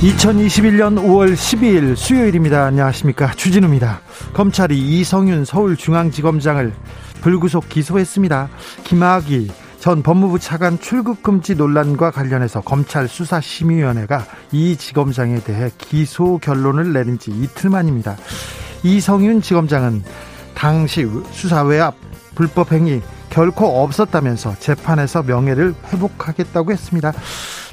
[0.00, 2.64] 2021년 5월 12일 수요일입니다.
[2.64, 3.32] 안녕하십니까.
[3.34, 4.00] 주진우입니다.
[4.32, 6.72] 검찰이 이성윤 서울중앙지검장을
[7.20, 8.48] 불구속 기소했습니다.
[8.84, 16.94] 김학의 전 법무부 차관 출국 금지 논란과 관련해서 검찰 수사심의위원회가 이 지검장에 대해 기소 결론을
[16.94, 18.16] 내린 지 이틀 만입니다.
[18.82, 20.02] 이성윤 지검장은
[20.54, 21.94] 당시 수사 외압
[22.36, 27.12] 불법행위 결코 없었다면서 재판에서 명예를 회복하겠다고 했습니다.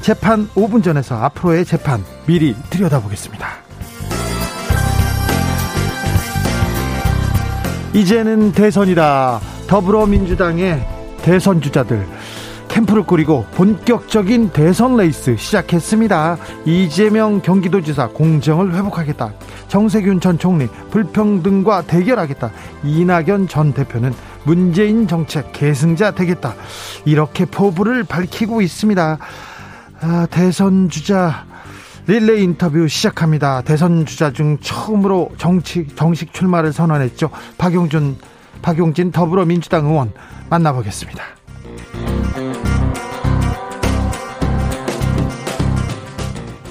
[0.01, 3.47] 재판 5분 전에서 앞으로의 재판 미리 들여다보겠습니다.
[7.93, 9.39] 이제는 대선이다.
[9.67, 10.87] 더불어민주당의
[11.21, 12.07] 대선 주자들
[12.67, 16.37] 캠프를 꾸리고 본격적인 대선 레이스 시작했습니다.
[16.65, 19.33] 이재명 경기도지사 공정을 회복하겠다.
[19.67, 22.51] 정세균 전 총리 불평등과 대결하겠다.
[22.83, 26.53] 이낙연 전 대표는 문재인 정책 계승자 되겠다.
[27.03, 29.17] 이렇게 포부를 밝히고 있습니다.
[30.01, 31.45] 아, 대선 주자
[32.05, 33.61] 릴레이 인터뷰 시작합니다.
[33.61, 37.29] 대선 주자 중 처음으로 정치, 정식 출마를 선언했죠.
[37.57, 38.17] 박용준,
[38.61, 40.11] 박용진 더불어민주당 의원
[40.49, 41.23] 만나보겠습니다.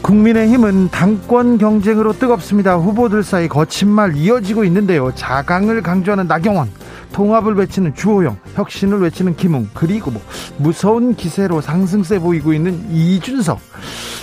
[0.00, 2.77] 국민의힘은 당권 경쟁으로 뜨겁습니다.
[2.77, 5.12] 후보들 사이 거친 말 이어지고 있는데요.
[5.12, 6.70] 자강을 강조하는 나경원,
[7.17, 10.20] 통합을 외치는 주호영, 혁신을 외치는 김웅, 그리고 뭐
[10.59, 13.59] 무서운 기세로 상승세 보이고 있는 이준석.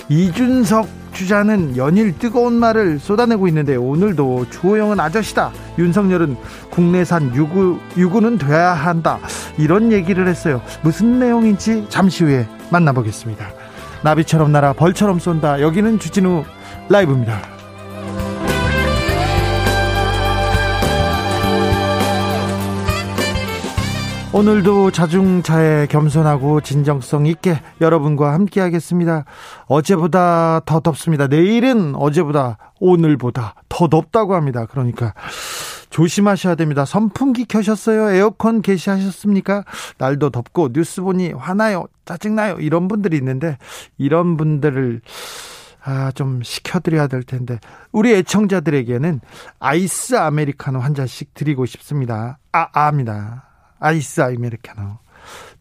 [0.08, 5.50] 이준석 주자는 연일 뜨거운 말을 쏟아내고 있는데 오늘도 주호영은 아저씨다.
[5.76, 6.36] 윤석열은
[6.70, 9.18] 국내산 유구, 유구는 돼야 한다.
[9.58, 10.62] 이런 얘기를 했어요.
[10.82, 13.44] 무슨 내용인지 잠시 후에 만나보겠습니다.
[14.04, 15.60] 나비처럼 날아 벌처럼 쏜다.
[15.62, 16.44] 여기는 주진우
[16.88, 17.53] 라이브입니다.
[24.34, 29.24] 오늘도 자중차에 겸손하고 진정성 있게 여러분과 함께 하겠습니다.
[29.66, 31.28] 어제보다 더 덥습니다.
[31.28, 34.66] 내일은 어제보다 오늘보다 더 덥다고 합니다.
[34.66, 35.14] 그러니까
[35.90, 36.84] 조심하셔야 됩니다.
[36.84, 38.10] 선풍기 켜셨어요?
[38.10, 39.62] 에어컨 개시하셨습니까?
[39.98, 41.86] 날도 덥고 뉴스 보니 화나요?
[42.04, 42.56] 짜증나요?
[42.58, 43.56] 이런 분들이 있는데
[43.98, 45.00] 이런 분들을
[45.84, 47.60] 아, 좀 시켜드려야 될 텐데.
[47.92, 49.20] 우리 애청자들에게는
[49.60, 52.38] 아이스 아메리카노 한 잔씩 드리고 싶습니다.
[52.50, 53.53] 아, 아입니다.
[53.84, 54.96] 아이스 아메리카노.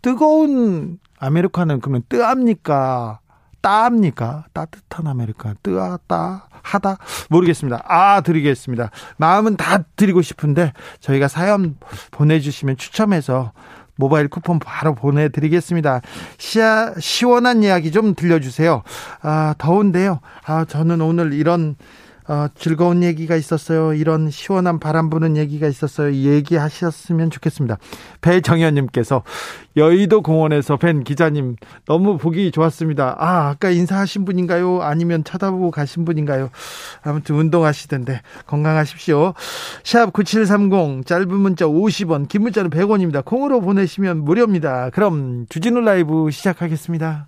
[0.01, 3.19] 뜨거운 아메리카노는 그러면 뜨합니까?
[3.59, 4.45] 따합니까?
[4.53, 5.55] 따뜻한 아메리카노.
[6.07, 6.97] 따, 하다?
[7.29, 7.83] 모르겠습니다.
[7.85, 8.91] 아, 드리겠습니다.
[9.17, 11.75] 마음은 다 드리고 싶은데 저희가 사연
[12.11, 13.51] 보내주시면 추첨해서
[13.95, 15.99] 모바일 쿠폰 바로 보내드리겠습니다.
[16.37, 18.83] 시야, 시원한 이야기 좀 들려주세요.
[19.21, 20.21] 아, 더운데요.
[20.45, 21.75] 아, 저는 오늘 이런
[22.27, 23.93] 어, 즐거운 얘기가 있었어요.
[23.93, 26.13] 이런 시원한 바람 부는 얘기가 있었어요.
[26.13, 27.77] 얘기하셨으면 좋겠습니다.
[28.21, 29.23] 배정현님께서
[29.75, 33.15] 여의도 공원에서 뵌 기자님 너무 보기 좋았습니다.
[33.19, 34.81] 아, 아까 인사하신 분인가요?
[34.81, 36.49] 아니면 쳐다보고 가신 분인가요?
[37.01, 39.33] 아무튼 운동하시던데 건강하십시오.
[39.83, 43.25] 샵 9730 짧은 문자 50원, 긴 문자는 100원입니다.
[43.25, 44.91] 콩으로 보내시면 무료입니다.
[44.91, 47.27] 그럼 주진우 라이브 시작하겠습니다.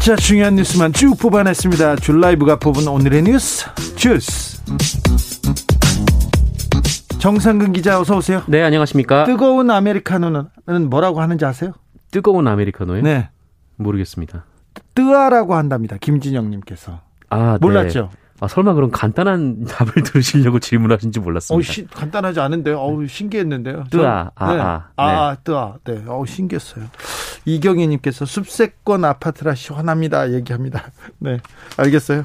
[0.00, 1.96] 진짜 중요한 뉴스만 쭉 뽑아냈습니다.
[1.96, 3.66] 줄 라이브가 뽑은 오늘의 뉴스
[3.96, 4.58] 주스.
[7.18, 8.42] 정상근 기자 어서 오세요.
[8.48, 9.24] 네, 안녕하십니까?
[9.24, 10.48] 뜨거운 아메리카노는
[10.88, 11.72] 뭐라고 하는지 아세요?
[12.10, 13.02] 뜨거운 아메리카노요?
[13.02, 13.28] 네.
[13.76, 14.46] 모르겠습니다.
[14.94, 15.98] 뜨아라고 한답니다.
[16.00, 17.00] 김진영 님께서.
[17.28, 18.08] 아, 몰랐죠?
[18.10, 18.18] 네.
[18.40, 21.58] 아, 설마 그런 간단한 답을 들으시려고 질문하신지 몰랐습니다.
[21.58, 22.78] 어, 시, 간단하지 않은데요.
[22.78, 23.84] 어우, 신기했는데요.
[23.90, 24.60] 뜨아, 아, 네.
[24.60, 25.40] 아, 아, 네.
[25.44, 25.74] 뜨아.
[25.84, 26.02] 네.
[26.06, 26.86] 어우, 신기했어요.
[27.54, 30.32] 이경희님께서 숲세권 아파트라 시원합니다.
[30.32, 30.90] 얘기합니다.
[31.18, 31.38] 네.
[31.76, 32.24] 알겠어요.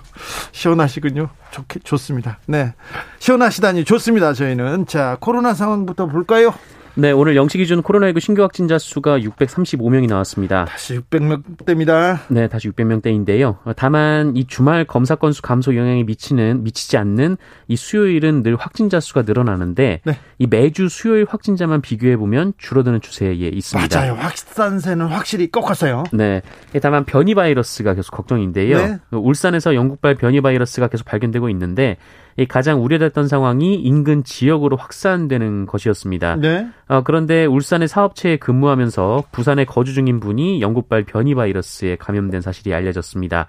[0.51, 1.29] 시원하시군요.
[1.51, 2.39] 좋게, 좋습니다.
[2.47, 2.73] 네.
[3.19, 4.33] 시원하시다니 좋습니다.
[4.33, 4.85] 저희는.
[4.87, 6.53] 자, 코로나 상황부터 볼까요?
[6.97, 10.63] 네, 오늘 영시 기준 코로나19 신규 확진자 수가 635명이 나왔습니다.
[10.63, 12.19] 다시 600명대입니다.
[12.29, 13.57] 네, 다시 600명대인데요.
[13.75, 17.35] 다만 이 주말 검사 건수 감소 영향이 미치는 미치지 않는
[17.67, 20.19] 이 수요일은 늘 확진자 수가 늘어나는데 네.
[20.39, 23.99] 이 매주 수요일 확진자만 비교해 보면 줄어드는 추세에 있습니다.
[23.99, 24.13] 맞아요.
[24.13, 26.05] 확산세는 확실히 꺾었어요.
[26.13, 26.41] 네.
[26.81, 28.77] 다만 변이 바이러스가 계속 걱정인데요.
[28.77, 28.99] 네.
[29.11, 31.97] 울산에서 영국발 변이 바이러스가 계속 발견되고 있는데
[32.43, 36.35] 가장 우려됐던 상황이 인근 지역으로 확산되는 것이었습니다.
[36.35, 36.67] 네.
[36.89, 43.47] 어, 그런데 울산의 사업체에 근무하면서 부산에 거주 중인 분이 영국발 변이 바이러스에 감염된 사실이 알려졌습니다.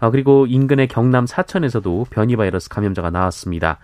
[0.00, 3.78] 어, 그리고 인근의 경남 사천에서도 변이 바이러스 감염자가 나왔습니다.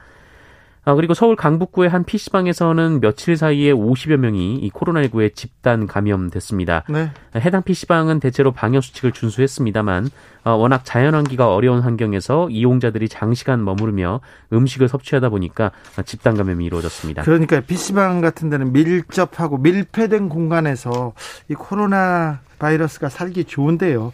[0.84, 6.84] 아, 그리고 서울 강북구의 한 PC방에서는 며칠 사이에 50여 명이 이 코로나19에 집단 감염됐습니다.
[6.88, 7.10] 네.
[7.37, 10.10] 해당 PC방은 대체로 방역수칙을 준수했습니다만,
[10.41, 14.20] 어, 워낙 자연환기가 어려운 환경에서 이용자들이 장시간 머무르며
[14.52, 15.70] 음식을 섭취하다 보니까
[16.04, 17.22] 집단 감염이 이루어졌습니다.
[17.22, 21.12] 그러니까 PC방 같은 데는 밀접하고 밀폐된 공간에서
[21.48, 24.12] 이 코로나 바이러스가 살기 좋은데요.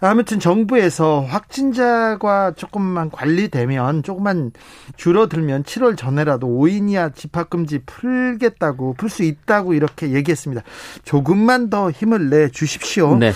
[0.00, 4.50] 아무튼 정부에서 확진자가 조금만 관리되면 조금만
[4.96, 10.62] 줄어들면 7월 전에라도 5인 이하 집합금지 풀겠다고 풀 수 있다고 이렇게 얘기했습니다.
[11.04, 13.16] 조금만 더 힘을 내 주십시오.
[13.16, 13.32] 네.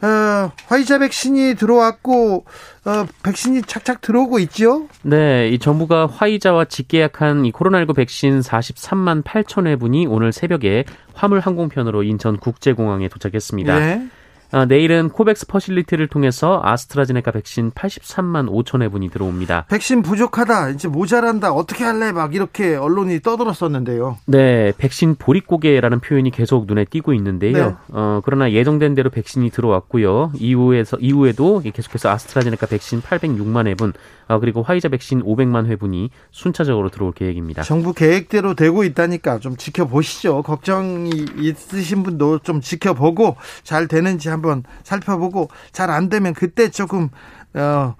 [0.00, 2.44] 어, 화이자 백신이 들어왔고
[2.84, 4.88] 어, 백신이 착착 들어오고 있죠?
[5.02, 10.84] 네, 이 정부가 화이자와 직계약한 이 코로나19 백신 43만 8천 회분이 오늘 새벽에
[11.14, 13.78] 화물 항공편으로 인천 국제공항에 도착했습니다.
[13.78, 14.08] 네.
[14.50, 19.66] 아, 내일은 코백스 퍼실리티를 통해서 아스트라제네카 백신 83만 5천 회분이 들어옵니다.
[19.68, 22.12] 백신 부족하다, 이제 모자란다, 어떻게 할래?
[22.12, 24.16] 막 이렇게 언론이 떠들었었는데요.
[24.26, 27.52] 네, 백신 보릿고개라는 표현이 계속 눈에 띄고 있는데요.
[27.52, 27.74] 네.
[27.88, 30.32] 어, 그러나 예정된 대로 백신이 들어왔고요.
[30.34, 33.92] 이후에서 이후에도 계속해서 아스트라제네카 백신 806만 회분,
[34.28, 37.62] 어, 그리고 화이자 백신 500만 회분이 순차적으로 들어올 계획입니다.
[37.62, 40.42] 정부 계획대로 되고 있다니까 좀 지켜보시죠.
[40.42, 47.08] 걱정이 있으신 분도 좀 지켜보고 잘 되는지 한번 살펴보고 잘 안 되면 그때 조금
[47.54, 47.94] 어,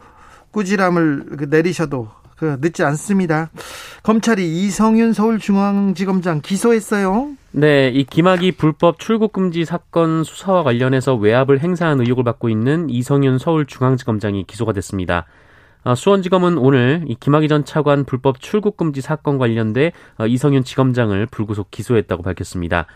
[0.50, 3.50] 꾸지람을 그 내리셔도 그 늦지 않습니다.
[4.02, 7.30] 검찰이 이성윤 서울중앙지검장 기소했어요.
[7.50, 13.38] 네, 이 김학의 불법 출국 금지 사건 수사와 관련해서 외압을 행사한 의혹을 받고 있는 이성윤
[13.38, 15.26] 서울중앙지검장이 기소가 됐습니다.
[15.84, 21.26] 어, 수원지검은 오늘 이 김학의 전 차관 불법 출국 금지 사건 관련돼 어, 이성윤 지검장을
[21.26, 22.86] 불구속 기소했다고 밝혔습니다.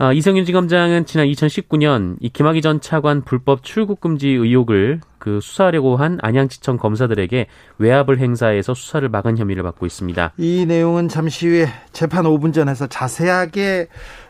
[0.00, 5.98] 어, 이성윤 지검장은 지난 2019년 이 김학의 전 차관 불법 출국 금지 의혹을 그 수사하려고
[5.98, 10.32] 한 안양지청 검사들에게 외압을 행사해서 수사를 막은 혐의를 받고 있습니다.
[10.38, 13.88] 이 내용은 잠시 후에 재판 5분 전에서 자세하게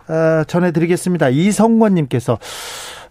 [0.08, 1.28] 어, 전해드리겠습니다.
[1.28, 2.40] 이성권님께서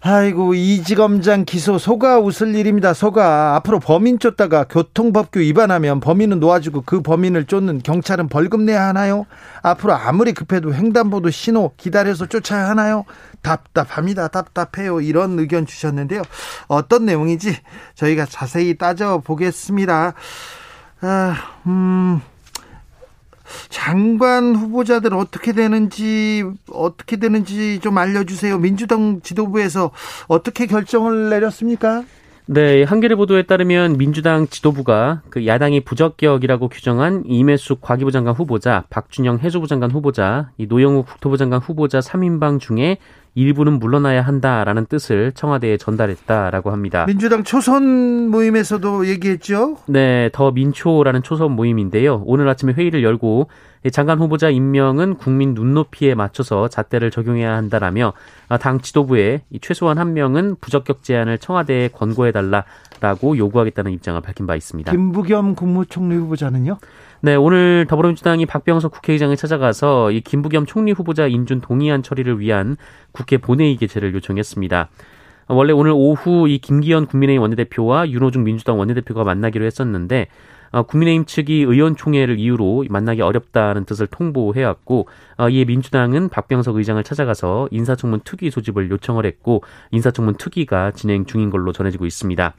[0.02, 2.94] 아이고 이지검장 기소 소가 웃을 일입니다.
[2.94, 9.26] 소가 앞으로 범인 쫓다가 교통법규 위반하면 범인은 놓아주고 그 범인을 쫓는 경찰은 벌금 내야 하나요?
[9.62, 13.04] 앞으로 아무리 급해도 횡단보도 신호 기다려서 쫓아야 하나요?
[13.42, 14.28] 답답합니다.
[14.28, 15.02] 답답해요.
[15.02, 16.22] 이런 의견 주셨는데요.
[16.66, 17.54] 어떤 내용인지
[17.94, 20.14] 저희가 자세히 따져 보겠습니다.
[21.02, 21.36] 아,
[21.66, 22.22] 음,
[23.68, 28.58] 장관 후보자들 어떻게 되는지 어떻게 되는지 좀 알려주세요.
[28.58, 29.90] 민주당 지도부에서
[30.28, 32.04] 어떻게 결정을 내렸습니까?
[32.52, 39.38] 네, 한겨레 보도에 따르면 민주당 지도부가 그 야당이 부적격이라고 규정한 이매숙 과기부 장관 후보자, 박준영
[39.38, 42.98] 해수부 장관 후보자, 이 노영욱 국토부 장관 후보자 3인방 중에
[43.34, 47.06] 일부는 물러나야 한다라는 뜻을 청와대에 전달했다라고 합니다.
[47.06, 49.76] 민주당 초선 모임에서도 얘기했죠?
[49.86, 52.22] 네, 더 민초라는 초선 모임인데요.
[52.26, 53.48] 오늘 아침에 회의를 열고
[53.92, 58.12] 장관 후보자 임명은 국민 눈높이에 맞춰서 잣대를 적용해야 한다라며
[58.60, 64.90] 당 지도부에 최소한 한 명은 부적격 제안을 청와대에 권고해달라라고 요구하겠다는 입장을 밝힌 바 있습니다.
[64.92, 66.78] 김부겸 국무총리 후보자는요?
[67.22, 72.78] 네, 오늘 더불어민주당이 박병석 국회의장을 찾아가서 이 김부겸 총리 후보자 인준 동의안 처리를 위한
[73.12, 74.88] 국회 본회의 개최를 요청했습니다.
[75.48, 80.28] 원래 오늘 오후 이 김기현 국민의힘 원내대표와 윤호중 민주당 원내대표가 만나기로 했었는데
[80.70, 87.68] 어, 국민의힘 측이 의원총회를 이유로 만나기 어렵다는 뜻을 통보해왔고 어, 이에 민주당은 박병석 의장을 찾아가서
[87.70, 92.54] 인사청문 특위 소집을 요청을 했고 인사청문 특위가 진행 중인 걸로 전해지고 있습니다.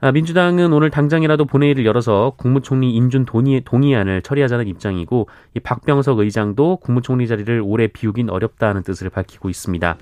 [0.00, 6.76] 아, 민주당은 오늘 당장이라도 본회의를 열어서 국무총리 인준 동의, 동의안을 처리하자는 입장이고 이 박병석 의장도
[6.76, 9.96] 국무총리 자리를 오래 비우긴 어렵다는 뜻을 밝히고 있습니다.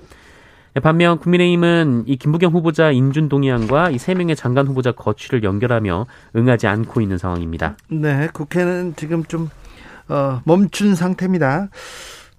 [0.83, 6.67] 반면 국민의힘은 이 김부겸 후보자 인준 동의안과 이 세 명의 장관 후보자 거취를 연결하며 응하지
[6.67, 7.75] 않고 있는 상황입니다.
[7.89, 9.49] 네, 국회는 지금 좀
[10.07, 11.69] 어, 멈춘 상태입니다.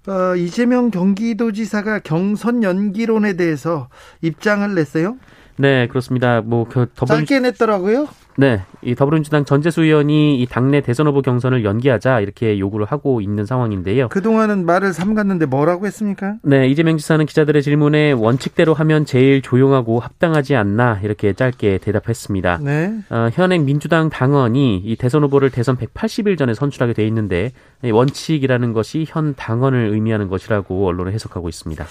[0.06, 3.88] 어, 이재명 경기도지사가 경선 연기론에 대해서
[4.22, 5.16] 입장을 냈어요.
[5.58, 6.40] 네, 그렇습니다.
[6.40, 8.08] 뭐 그 더불 짧게 냈더라고요.
[8.36, 13.44] 네, 이 더불어민주당 전재수 의원이 이 당내 대선 후보 경선을 연기하자 이렇게 요구를 하고 있는
[13.44, 14.08] 상황인데요.
[14.10, 16.36] 그동안은 말을 삼갔는데 뭐라고 했습니까?
[16.42, 22.60] 네, 이재명 지사는 기자들의 질문에 원칙대로 하면 제일 조용하고 합당하지 않나 이렇게 짧게 대답했습니다.
[22.62, 22.94] 네.
[23.10, 27.50] 어, 현행 민주당 당원이 이 대선 후보를 대선 180일 전에 선출하게 돼 있는데
[27.82, 31.84] 원칙이라는 것이 현 당원을 의미하는 것이라고 언론은 해석하고 있습니다.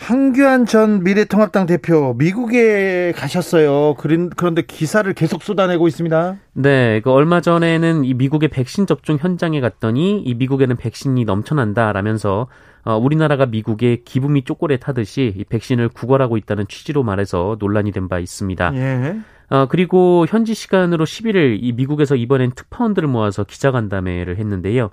[0.00, 3.94] 황교안 전 미래통합당 대표 미국에 가셨어요.
[3.96, 6.36] 그런데 기사를 계속 쏟아내고 있습니다.
[6.54, 12.46] 네, 그 얼마 전에는 이 미국의 백신 접종 현장에 갔더니 이 미국에는 백신이 넘쳐난다라면서
[12.84, 18.20] 어, 우리나라가 미국에 기부미 쪼꼬레 타듯이 이 백신을 구걸하고 있다는 취지로 말해서 논란이 된 바
[18.20, 18.72] 있습니다.
[18.76, 19.18] 예.
[19.50, 24.90] 어, 그리고 현지 시간으로 11일 이 미국에서 이번엔 특파원들을 모아서 기자간담회를 했는데요.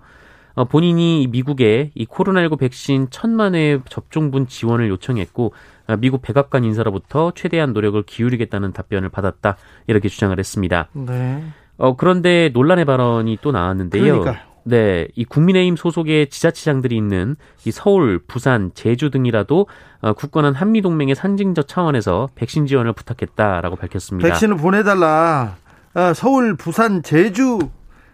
[0.56, 5.54] 어, 본인이 미국에 이 코로나19 백신 천만 회 접종분 지원을 요청했고
[5.88, 9.58] 어, 미국 백악관 인사로부터 최대한 노력을 기울이겠다는 답변을 받았다
[9.88, 10.88] 이렇게 주장을 했습니다.
[10.94, 11.44] 네.
[11.78, 14.20] 어, 그런데 논란의 발언이 또 나왔는데요.
[14.20, 14.46] 그러니까.
[14.68, 17.36] 네, 이 국민의힘 소속의 지자체장들이 있는
[17.66, 19.68] 이 서울, 부산, 제주 등이라도
[20.02, 24.28] 어, 굳건한 한미 동맹의 상징적 차원에서 백신 지원을 부탁했다라고 밝혔습니다.
[24.28, 25.56] 백신을 보내달라.
[25.94, 27.60] 어, 서울, 부산, 제주.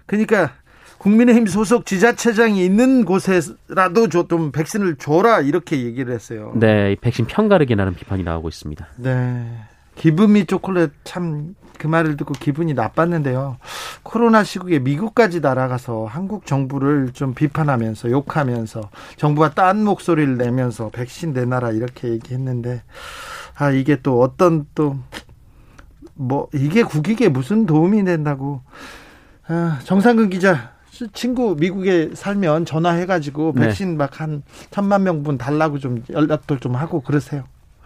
[0.06, 0.52] 그러니까
[1.02, 6.54] 국민의힘 소속 지자체장이 있는 곳에라도 좀 백신을 줘라 이렇게 얘기를 했어요.
[6.56, 8.88] 네, 백신 편가르기라는 비판이 나오고 있습니다.
[8.98, 9.46] 네.
[9.96, 13.58] 기분이 초콜릿 참 그 말을 듣고 기분이 나빴는데요.
[14.04, 18.82] 코로나 시국에 미국까지 날아가서 한국 정부를 좀 비판하면서 욕하면서
[19.18, 22.84] 정부가 딴 목소리를 내면서 백신 내놔라 이렇게 얘기했는데
[23.58, 24.98] 아 이게 또 어떤 또
[26.14, 28.62] 뭐 이게 국익에 무슨 도움이 된다고
[29.48, 30.74] 아, 정상근 기자
[31.14, 33.68] 친구 미국에 살면 전화해가지고 네.
[33.68, 37.46] 백신 막한 천만 명분 달라고 좀 연락도 좀 하고 그러세요.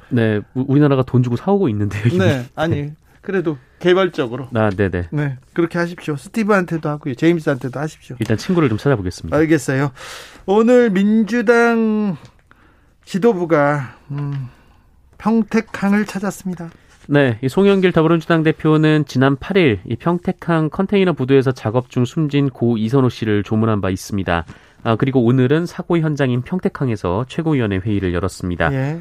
[0.09, 2.03] 네, 우- 우리나라가 돈 주고 사오고 있는데요.
[2.07, 2.17] 이미.
[2.17, 5.07] 네, 아니 그래도 개발적으로 아, 네, 네.
[5.11, 6.15] 네 그렇게 하십시오.
[6.15, 8.15] 스티브한테도 하고요, 제임스한테도 하십시오.
[8.19, 9.35] 일단 친구를 좀 찾아보겠습니다.
[9.37, 9.91] 알겠어요.
[10.45, 12.17] 오늘 민주당
[13.03, 14.49] 지도부가 음,
[15.17, 16.69] 평택항을 찾았습니다.
[17.07, 22.77] 네, 이 송영길 더불어민주당 대표는 지난 8일 이 평택항 컨테이너 부두에서 작업 중 숨진 고
[22.77, 24.45] 이선호 씨를 조문한 바 있습니다.
[24.83, 28.73] 아, 그리고 오늘은 사고 현장인 평택항에서 최고위원회 회의를 열었습니다.
[28.73, 28.99] 예.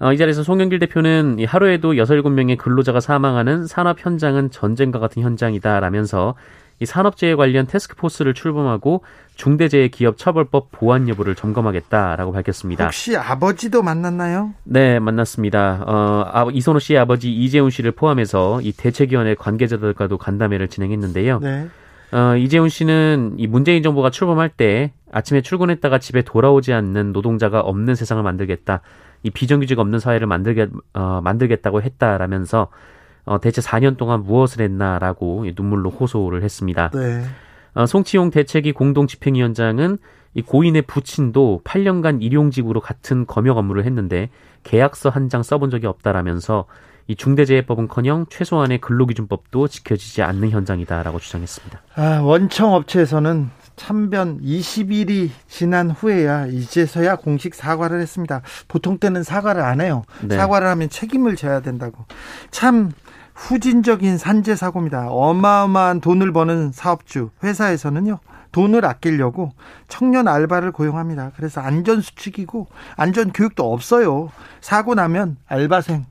[0.00, 5.22] 어, 이 자리에서 송영길 대표는 이 하루에도 6, 7명의 근로자가 사망하는 산업 현장은 전쟁과 같은
[5.22, 6.34] 현장이다라면서
[6.80, 9.02] 이 산업재해 관련 테스크포스를 출범하고
[9.34, 12.84] 중대재해기업처벌법 보완 여부를 점검하겠다라고 밝혔습니다.
[12.84, 14.54] 혹시 아버지도 만났나요?
[14.64, 15.84] 네, 만났습니다.
[15.86, 21.40] 어, 아, 이선호 씨의 아버지 이재훈 씨를 포함해서 이 대책위원회 관계자들과도 간담회를 진행했는데요.
[21.40, 21.68] 네.
[22.12, 27.94] 어, 이재훈 씨는 이 문재인 정부가 출범할 때 아침에 출근했다가 집에 돌아오지 않는 노동자가 없는
[27.94, 28.80] 세상을 만들겠다.
[29.24, 32.68] 이 비정규직 없는 사회를 만들게, 어, 만들겠다고 했다라면서
[33.28, 36.90] 어, 대체 4년 동안 무엇을 했나라고 이 눈물로 호소를 했습니다.
[36.94, 37.22] 네.
[37.74, 39.98] 어, 송치용 대책위 공동집행위원장은
[40.34, 44.30] 이 고인의 부친도 8년간 일용직으로 같은 검역 업무를 했는데
[44.62, 46.64] 계약서 한 장 써본 적이 없다라면서
[47.06, 51.80] 이 중대재해법은커녕 최소한의 근로기준법도 지켜지지 않는 현장이다라고 주장했습니다.
[51.96, 58.42] 아, 원청 업체에서는 참변 20일이 지난 후에야 이제서야 공식 사과를 했습니다.
[58.68, 60.02] 보통 때는 사과를 안 해요.
[60.22, 60.36] 네.
[60.36, 62.04] 사과를 하면 책임을 져야 된다고.
[62.50, 62.90] 참
[63.38, 65.08] 후진적인 산재 사고입니다.
[65.10, 68.18] 어마어마한 돈을 버는 사업주 회사에서는요.
[68.50, 69.52] 돈을 아끼려고
[69.86, 71.32] 청년 알바를 고용합니다.
[71.36, 72.66] 그래서 안전 수칙이고
[72.96, 74.30] 안전 교육도 없어요.
[74.60, 76.06] 사고 나면 알바생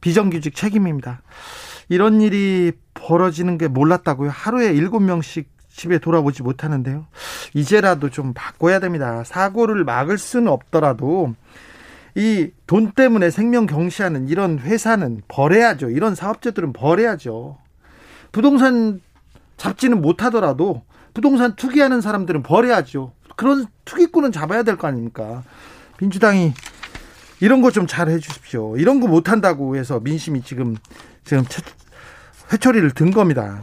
[0.00, 1.22] 비정규직 책임입니다.
[1.88, 4.30] 이런 일이 벌어지는 게 몰랐다고요.
[4.30, 7.06] 하루에 일곱 명씩 집에 돌아오지 못하는데요.
[7.54, 9.22] 이제라도 좀 바꿔야 됩니다.
[9.24, 11.34] 사고를 막을 수는 없더라도
[12.16, 15.90] 이 돈 때문에 생명 경시하는 이런 회사는 버려야죠.
[15.90, 17.58] 이런 사업자들은 버려야죠.
[18.32, 19.00] 부동산
[19.58, 20.82] 잡지는 못하더라도
[21.14, 23.12] 부동산 투기하는 사람들은 버려야죠.
[23.36, 25.42] 그런 투기꾼은 잡아야 될 거 아닙니까?
[26.00, 26.52] 민주당이
[27.40, 28.76] 이런 거 좀 잘 해주십시오.
[28.78, 30.76] 이런 거 못한다고 해서 민심이 지금
[31.24, 31.62] 지금 채-
[32.52, 33.60] 회초리를 든 겁니다.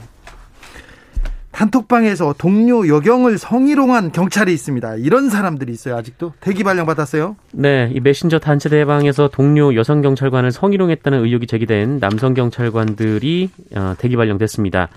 [1.53, 4.95] 단톡방에서 동료 여경을 성희롱한 경찰이 있습니다.
[4.97, 5.95] 이런 사람들이 있어요.
[5.95, 7.35] 아직도 대기 발령 받았어요.
[7.53, 14.17] 네, 이 메신저 단체 대방에서 동료 여성 경찰관을 성희롱했다는 의혹이 제기된 남성 경찰관들이 어, 대기
[14.17, 14.89] 발령됐습니다.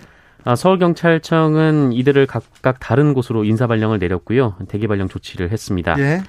[0.45, 4.55] 아, 서울경찰청은 이들을 각각 다른 곳으로 인사 발령을 내렸고요.
[4.69, 5.97] 대기 발령 조치를 했습니다.
[5.99, 6.23] 예.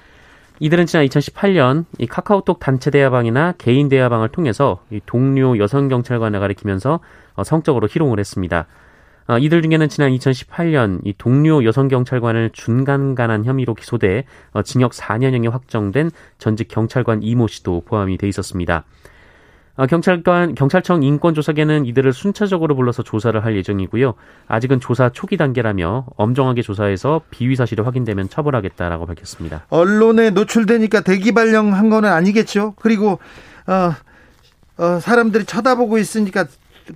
[0.60, 7.00] 이들은 지난 2018년 이 카카오톡 단체 대화방이나 개인 대화방을 통해서 이 동료 여성 경찰관을 가리키면서
[7.36, 8.66] 어, 성적으로 희롱을 했습니다.
[9.28, 15.52] 어, 이들 중에는 지난 2018년 이 동료 여성 경찰관을 준간간한 혐의로 기소돼 어, 징역 4년형이
[15.52, 18.86] 확정된 전직 경찰관 이모 씨도 포함이 돼 있었습니다.
[19.76, 24.16] 어, 경찰관 경찰청 인권조사계는 이들을 순차적으로 불러서 조사를 할 예정이고요.
[24.48, 29.66] 아직은 조사 초기 단계라며 엄정하게 조사해서 비위 사실이 확인되면 처벌하겠다라고 밝혔습니다.
[29.70, 32.74] 언론에 노출되니까 대기 발령한 거는 아니겠죠.
[32.78, 33.20] 그리고
[33.68, 33.94] 어,
[34.78, 36.46] 어, 사람들이 쳐다보고 있으니까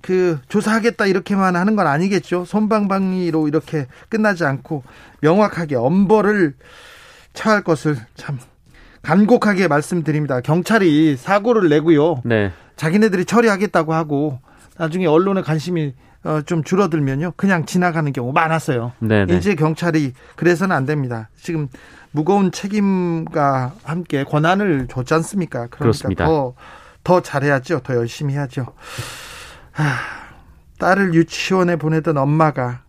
[0.02, 2.46] 그 조사하겠다 이렇게만 하는 건 아니겠죠.
[2.46, 4.84] 손방방이로 이렇게 끝나지 않고
[5.22, 6.54] 명확하게 엄벌을
[7.34, 8.40] 처할 것을 참
[9.02, 10.42] 간곡하게 말씀드립니다.
[10.42, 12.22] 경찰이 사고를 내고요.
[12.24, 12.52] 네.
[12.76, 14.40] 자기네들이 처리하겠다고 하고
[14.78, 15.94] 나중에 언론의 관심이
[16.24, 17.34] 어, 좀 줄어들면요.
[17.36, 18.92] 그냥 지나가는 경우 많았어요.
[19.00, 19.26] 네네.
[19.26, 19.38] 네.
[19.38, 21.30] 이제 경찰이 그래서는 안 됩니다.
[21.36, 21.68] 지금
[22.12, 25.60] 무거운 책임과 함께 권한을 줬지 않습니까?
[25.60, 26.26] 그러니까 그렇습니다.
[26.26, 26.54] 더,
[27.04, 27.80] 더 잘해야죠.
[27.80, 28.68] 더 열심히 해야죠.
[29.72, 29.84] 하,
[30.80, 32.82] 딸을 유치원에 보내던 엄마가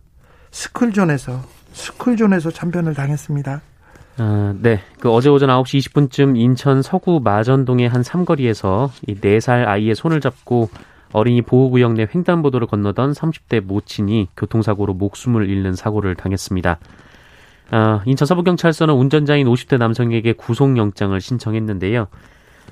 [0.51, 1.41] 스쿨존에서
[1.73, 3.61] 스쿨존에서 참변을 당했습니다.
[4.17, 4.79] 아, 네.
[4.99, 10.69] 그 어제 오전 9시 20분쯤 인천 서구 마전동의 한 삼거리에서 이 4살 아이의 손을 잡고
[11.11, 16.79] 어린이 보호구역 내 횡단보도를 건너던 30대 모친이 교통사고로 목숨을 잃는 사고를 당했습니다.
[17.71, 22.07] 아, 인천 서부경찰서는 운전자인 50대 남성에게 구속영장을 신청했는데요.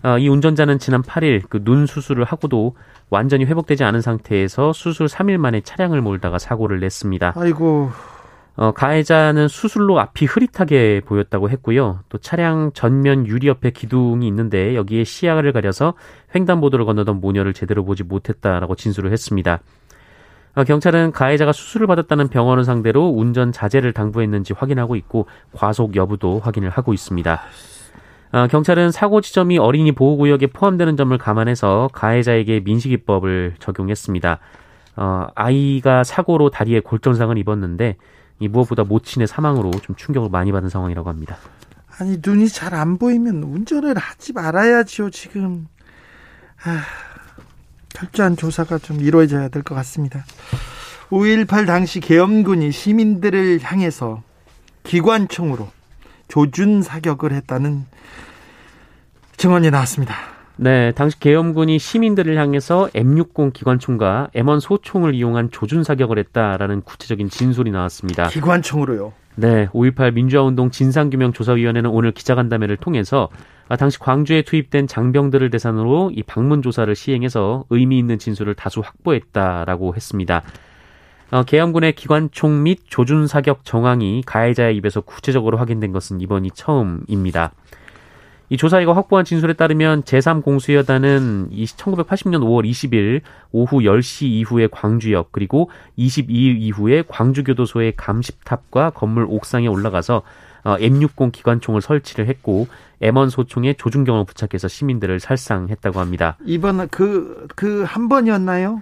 [0.04, 2.76] 아, 이 운전자는 지난 8일 그 눈 수술을 하고도
[3.10, 7.34] 완전히 회복되지 않은 상태에서 수술 3일 만에 차량을 몰다가 사고를 냈습니다.
[7.36, 7.92] 아이고.
[8.58, 12.00] 어, 가해자는 수술로 앞이 흐릿하게 보였다고 했고요.
[12.10, 15.94] 또 차량 전면 유리 옆에 기둥이 있는데 여기에 시야를 가려서
[16.36, 19.60] 횡단보도를 건너던 모녀를 제대로 보지 못했다라고 진술을 했습니다.
[20.56, 26.70] 어, 경찰은 가해자가 수술을 받았다는 병원을 상대로 운전 자제를 당부했는지 확인하고 있고 과속 여부도 확인을
[26.70, 27.40] 하고 있습니다.
[28.32, 34.40] 어, 경찰은 사고 지점이 어린이 보호구역에 포함되는 점을 감안해서 가해자에게 민식이법을 적용했습니다.
[34.96, 37.98] 어, 아이가 사고로 다리에 골절상을 입었는데
[38.40, 41.38] 이 무엇보다 모친의 사망으로 좀 충격을 많이 받은 상황이라고 합니다.
[42.00, 45.68] 아니 눈이 잘 안 보이면 운전을 하지 말아야지요 지금.
[46.64, 46.82] 아,
[47.90, 50.24] 철저한 조사가 좀 이루어져야 될 것 같습니다.
[51.10, 54.24] 5.18 당시 계엄군이 시민들을 향해서
[54.84, 55.68] 기관총으로
[56.32, 57.84] 조준 사격을 했다는
[59.36, 60.16] 증언이 나왔습니다.
[60.56, 67.72] 네, 당시 계엄군이 시민들을 향해서 M60 기관총과 M1 소총을 이용한 조준 사격을 했다라는 구체적인 진술이
[67.72, 68.30] 나왔습니다.
[68.30, 69.12] 기관총으로요?
[69.36, 73.28] 네, 5.18 민주화운동 진상규명 조사위원회는 오늘 기자간담회를 통해서
[73.68, 79.96] 아, 당시 광주에 투입된 장병들을 대상으로 이 방문 조사를 시행해서 의미 있는 진술을 다수 확보했다라고
[79.96, 80.44] 했습니다.
[81.32, 87.54] 어, 계엄군의 기관총 및 조준 사격 정황이 가해자의 입에서 구체적으로 확인된 것은 이번이 처음입니다.
[88.50, 93.22] 이 조사위가 확보한 진술에 따르면 제3공수여단은 1980년 5월 20일
[93.54, 100.24] 오후 10시 이후에 광주역 그리고 22일 이후에 광주교도소의 감식탑과 건물 옥상에 올라가서
[100.64, 102.68] 어, M60 기관총을 설치를 했고
[103.02, 106.38] M1 소총에 조준경을 부착해서 시민들을 살상했다고 합니다.
[106.46, 108.82] 이번 그 그 한 번이었나요?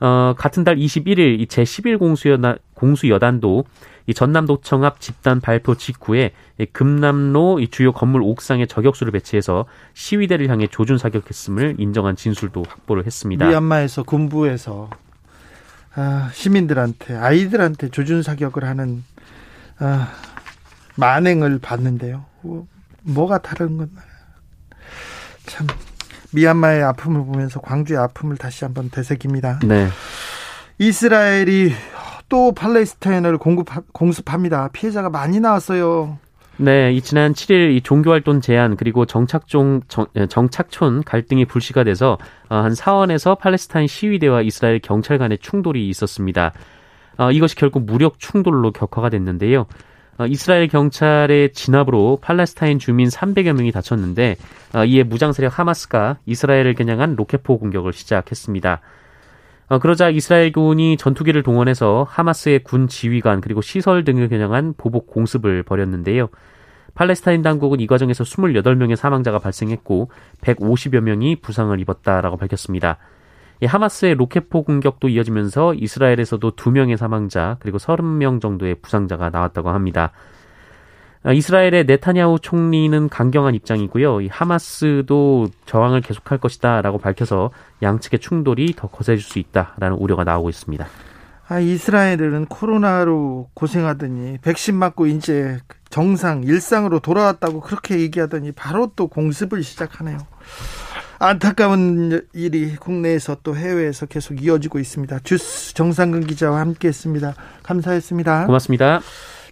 [0.00, 3.64] 어, 같은 달 21일 이 제11 공수여단, 공수여단도
[4.06, 10.48] 이 전남도청 앞 집단 발표 직후에 이 금남로 이 주요 건물 옥상에 저격수를 배치해서 시위대를
[10.48, 13.46] 향해 조준 사격했음을 인정한 진술도 확보를 했습니다.
[13.46, 14.90] 미얀마에서 군부에서
[15.94, 19.02] 아, 시민들한테 아이들한테 조준 사격을 하는
[19.78, 20.12] 아,
[20.94, 22.24] 만행을 봤는데요.
[22.42, 22.66] 뭐,
[23.02, 23.90] 뭐가 다른 건
[25.46, 25.66] 참.
[26.32, 29.60] 미얀마의 아픔을 보면서 광주의 아픔을 다시 한번 되새깁니다.
[29.64, 29.88] 네.
[30.78, 31.72] 이스라엘이
[32.28, 34.68] 또 팔레스타인을 공급, 공습합니다.
[34.72, 36.18] 피해자가 많이 나왔어요.
[36.58, 42.16] 네, 이 지난 7일 이 종교활동 제한 그리고 정착종 정, 예, 착촌 갈등이 불씨가 돼서
[42.48, 46.52] 어, 한 사원에서 팔레스타인 시위대와 이스라엘 경찰 간의 충돌이 있었습니다.
[47.18, 49.66] 어, 이것이 결국 무력 충돌로 격화가 됐는데요.
[50.18, 54.36] 어, 이스라엘 경찰의 진압으로 팔레스타인 주민 300여 명이 다쳤는데
[54.74, 58.80] 어, 이에 무장 세력 하마스가 이스라엘을 겨냥한 로켓포 공격을 시작했습니다.
[59.68, 66.28] 어, 그러자 이스라엘군이 전투기를 동원해서 하마스의 군 지휘관 그리고 시설 등을 겨냥한 보복 공습을 벌였는데요.
[66.94, 72.96] 팔레스타인 당국은 이 과정에서 28명의 사망자가 발생했고 150여 명이 부상을 입었다라고 밝혔습니다.
[73.64, 80.12] 하마스의 로켓포 공격도 이어지면서 이스라엘에서도 2명의 사망자 그리고 30명 정도의 부상자가 나왔다고 합니다.
[81.22, 84.20] 아, 이스라엘의 네타냐후 총리는 강경한 입장이고요.
[84.20, 87.50] 이 하마스도 저항을 계속할 것이다라고 밝혀서
[87.82, 90.86] 양측의 충돌이 더 거세질 수 있다라는 우려가 나오고 있습니다.
[91.48, 95.58] 아, 이스라엘은 코로나로 고생하더니 백신 맞고 이제
[95.90, 100.18] 정상 일상으로 돌아왔다고 그렇게 얘기하더니 바로 또 공습을 시작하네요.
[101.18, 105.18] 안타까운 일이 국내에서 또 해외에서 계속 이어지고 있습니다.
[105.24, 107.34] 주스 정상근 기자와 함께했습니다.
[107.62, 108.46] 감사했습니다.
[108.46, 109.00] 고맙습니다.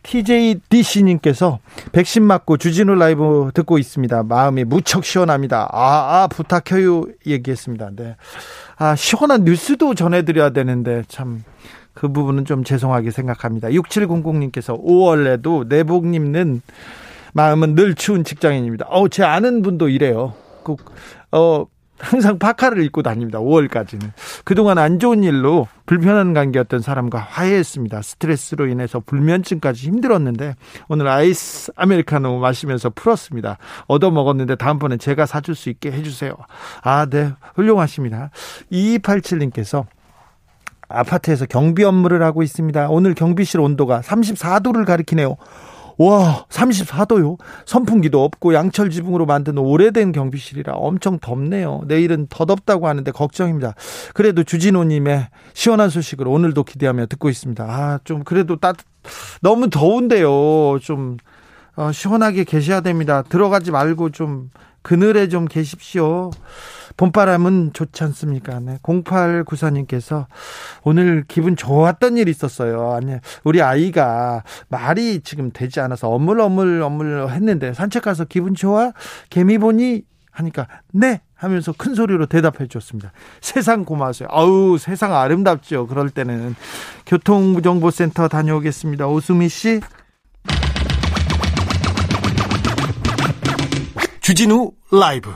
[0.03, 1.61] TJDC님께서
[1.92, 4.22] 백신 맞고 주진우 라이브 듣고 있습니다.
[4.24, 5.68] 마음이 무척 시원합니다.
[5.72, 7.90] 아, 아 부탁해요 얘기했습니다.
[7.96, 8.16] 네.
[8.77, 11.42] 아, 시원한 뉴스도 전해드려야 되는데 참.
[11.94, 13.68] 그 부분은 좀 죄송하게 생각합니다.
[13.68, 16.61] 6700님께서 5월에도 내복 입는
[17.33, 18.87] 마음은 늘 추운 직장인입니다.
[18.88, 20.35] 어, 제 아는 분도 이래요.
[20.64, 20.81] 꼭,
[21.35, 21.66] 어,
[21.99, 23.38] 항상 파카를 입고 다닙니다.
[23.38, 24.11] 5월까지는.
[24.44, 28.03] 그동안 안 좋은 일로 불편한 관계였던 사람과 화해했습니다.
[28.03, 30.55] 스트레스로 인해서 불면증까지 힘들었는데
[30.88, 33.59] 오늘 아이스 아메리카노 마시면서 풀었습니다.
[33.87, 36.35] 얻어먹었는데 다음번엔 제가 사줄 수 있게 해주세요.
[36.83, 37.33] 아, 네.
[37.55, 38.31] 훌륭하십니다.
[38.73, 39.87] 2287님께서
[40.88, 42.88] 아파트에서 경비 업무를 하고 있습니다.
[42.90, 45.37] 오늘 경비실 온도가 34도를 가리키네요.
[45.98, 47.38] 와, 34도요?
[47.66, 51.83] 선풍기도 없고 양철 지붕으로 만든 오래된 경비실이라 엄청 덥네요.
[51.87, 53.74] 내일은 더 덥다고 하는데 걱정입니다.
[54.12, 57.64] 그래도 주진호 님의 시원한 소식을 오늘도 기대하며 듣고 있습니다.
[57.64, 58.85] 아, 좀 그래도 따뜻,
[59.40, 60.78] 너무 더운데요.
[60.80, 61.16] 좀,
[61.76, 63.22] 어, 시원하게 계셔야 됩니다.
[63.22, 64.50] 들어가지 말고 좀
[64.83, 66.30] 그늘에 좀 계십시오.
[66.96, 68.61] 봄바람은 좋지 않습니까?
[68.61, 68.78] 네.
[68.83, 70.26] 0894님께서
[70.83, 72.92] 오늘 기분 좋았던 일이 있었어요.
[72.92, 78.92] 아니, 우리 아이가 말이 지금 되지 않아서 어물어물 어물 했는데 산책 가서 기분 좋아?
[79.30, 80.02] 개미 보니?
[80.35, 83.12] 하니까 네 하면서 큰 소리로 대답해 줬습니다.
[83.40, 84.28] 세상 고마웠어요.
[84.30, 85.87] 아우 세상 아름답죠.
[85.87, 86.57] 그럴 때는
[87.07, 89.07] 교통정보센터 다녀오겠습니다.
[89.07, 89.80] 오수미 씨.
[94.20, 95.30] 주진우 라이브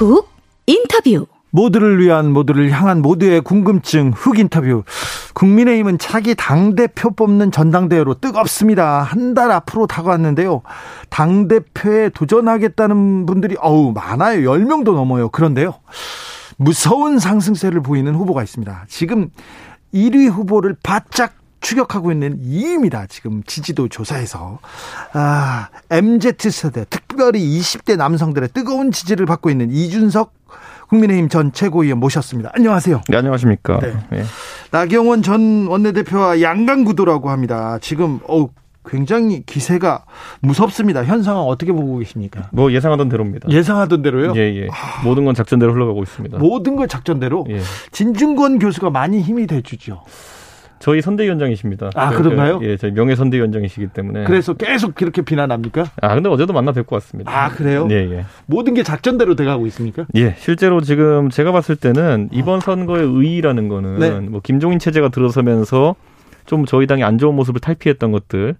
[0.00, 0.28] 훅
[0.66, 4.84] 인터뷰 모두를 위한 모두를 향한 모두의 궁금증 흑 인터뷰.
[5.34, 9.02] 국민의힘은 차기 당대표 뽑는 전당대회로 뜨겁습니다.
[9.02, 10.62] 한 달 앞으로 다가왔는데요.
[11.10, 14.48] 당대표에 도전하겠다는 분들이 어우 많아요.
[14.50, 15.28] 10명도 넘어요.
[15.28, 15.74] 그런데요.
[16.56, 18.84] 무서운 상승세를 보이는 후보가 있습니다.
[18.88, 19.28] 지금
[19.92, 23.06] 1위 후보를 바짝 추격하고 있는 이입니다.
[23.08, 24.58] 지금 지지도 조사에서.
[25.12, 30.32] 아, MZ세대, 특별히 20대 남성들의 뜨거운 지지를 받고 있는 이준석
[30.88, 32.50] 국민의힘 전 최고위원 모셨습니다.
[32.54, 33.02] 안녕하세요.
[33.08, 33.78] 네, 안녕하십니까.
[33.80, 33.94] 네.
[34.10, 34.24] 네.
[34.72, 37.78] 나경원 전 원내대표와 양강구도라고 합니다.
[37.80, 38.48] 지금, 어
[38.84, 40.04] 굉장히 기세가
[40.40, 41.04] 무섭습니다.
[41.04, 42.48] 현 상황 어떻게 보고 계십니까?
[42.50, 43.48] 뭐 예상하던 대로입니다.
[43.48, 44.32] 예상하던 대로요?
[44.36, 44.68] 예, 예.
[44.68, 45.02] 아...
[45.04, 46.38] 모든 건 작전대로 흘러가고 있습니다.
[46.38, 47.46] 모든 걸 작전대로?
[47.50, 47.60] 예.
[47.92, 50.02] 진중권 교수가 많이 힘이 돼주죠.
[50.80, 51.90] 저희 선대위원장이십니다.
[51.94, 52.58] 아, 그런가요?
[52.62, 54.24] 예, 저희 명예 선대위원장이시기 때문에.
[54.24, 55.84] 그래서 계속 그렇게 비난합니까?
[56.00, 57.30] 아, 근데 어제도 만나 뵙고 왔습니다.
[57.30, 57.86] 아, 그래요?
[57.90, 58.24] 예, 예.
[58.46, 60.06] 모든 게 작전대로 돼가고 있습니까?
[60.16, 64.10] 예, 실제로 지금 제가 봤을 때는 이번 선거의 의의라는 거는 네.
[64.20, 65.96] 뭐 김종인 체제가 들어서면서
[66.46, 68.56] 좀 저희 당이 안 좋은 모습을 탈피했던 것들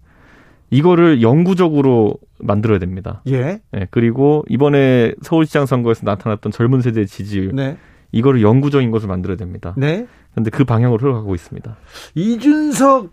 [0.69, 3.23] 이거를 영구적으로 만들어야 됩니다.
[3.29, 3.61] 예.
[3.75, 7.53] 예 그리고 이번에 서울시장 선거에서 나타났던 젊은 세대의 지지율.
[7.55, 7.79] 네.
[8.13, 9.75] 이거를 영구적인 것을 만들어야 됩니다.
[9.77, 10.07] 네.
[10.33, 11.77] 그런데 그 방향으로 흘러가고 있습니다.
[12.15, 13.11] 이준석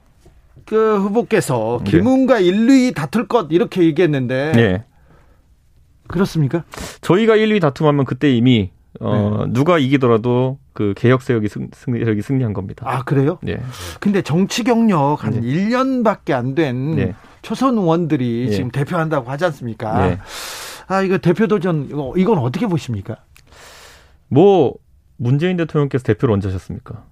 [0.65, 1.91] 그 후보께서 네.
[1.91, 2.45] 김웅과 네.
[2.45, 4.85] 1, 2 다툴 것 이렇게 얘기했는데 네.
[6.07, 6.63] 그렇습니까?
[7.01, 9.53] 저희가 1, 2 다툼하면 그때 이미 어, 네.
[9.53, 12.85] 누가 이기더라도 그 개혁 세력이 승, 세력이 승리한 겁니다.
[12.87, 13.37] 아, 그래요?
[13.41, 13.59] 네.
[13.99, 15.41] 근데 정치 경력 한 네.
[15.41, 17.15] 1년밖에 안된 네.
[17.41, 18.55] 초선 의원들이 네.
[18.55, 20.07] 지금 대표한다고 하지 않습니까?
[20.07, 20.17] 네.
[20.87, 23.17] 아, 이거 대표 도전 이거 이건 어떻게 보십니까?
[24.27, 24.73] 뭐
[25.17, 27.03] 문재인 대통령께서 대표를 언제 하셨습니까?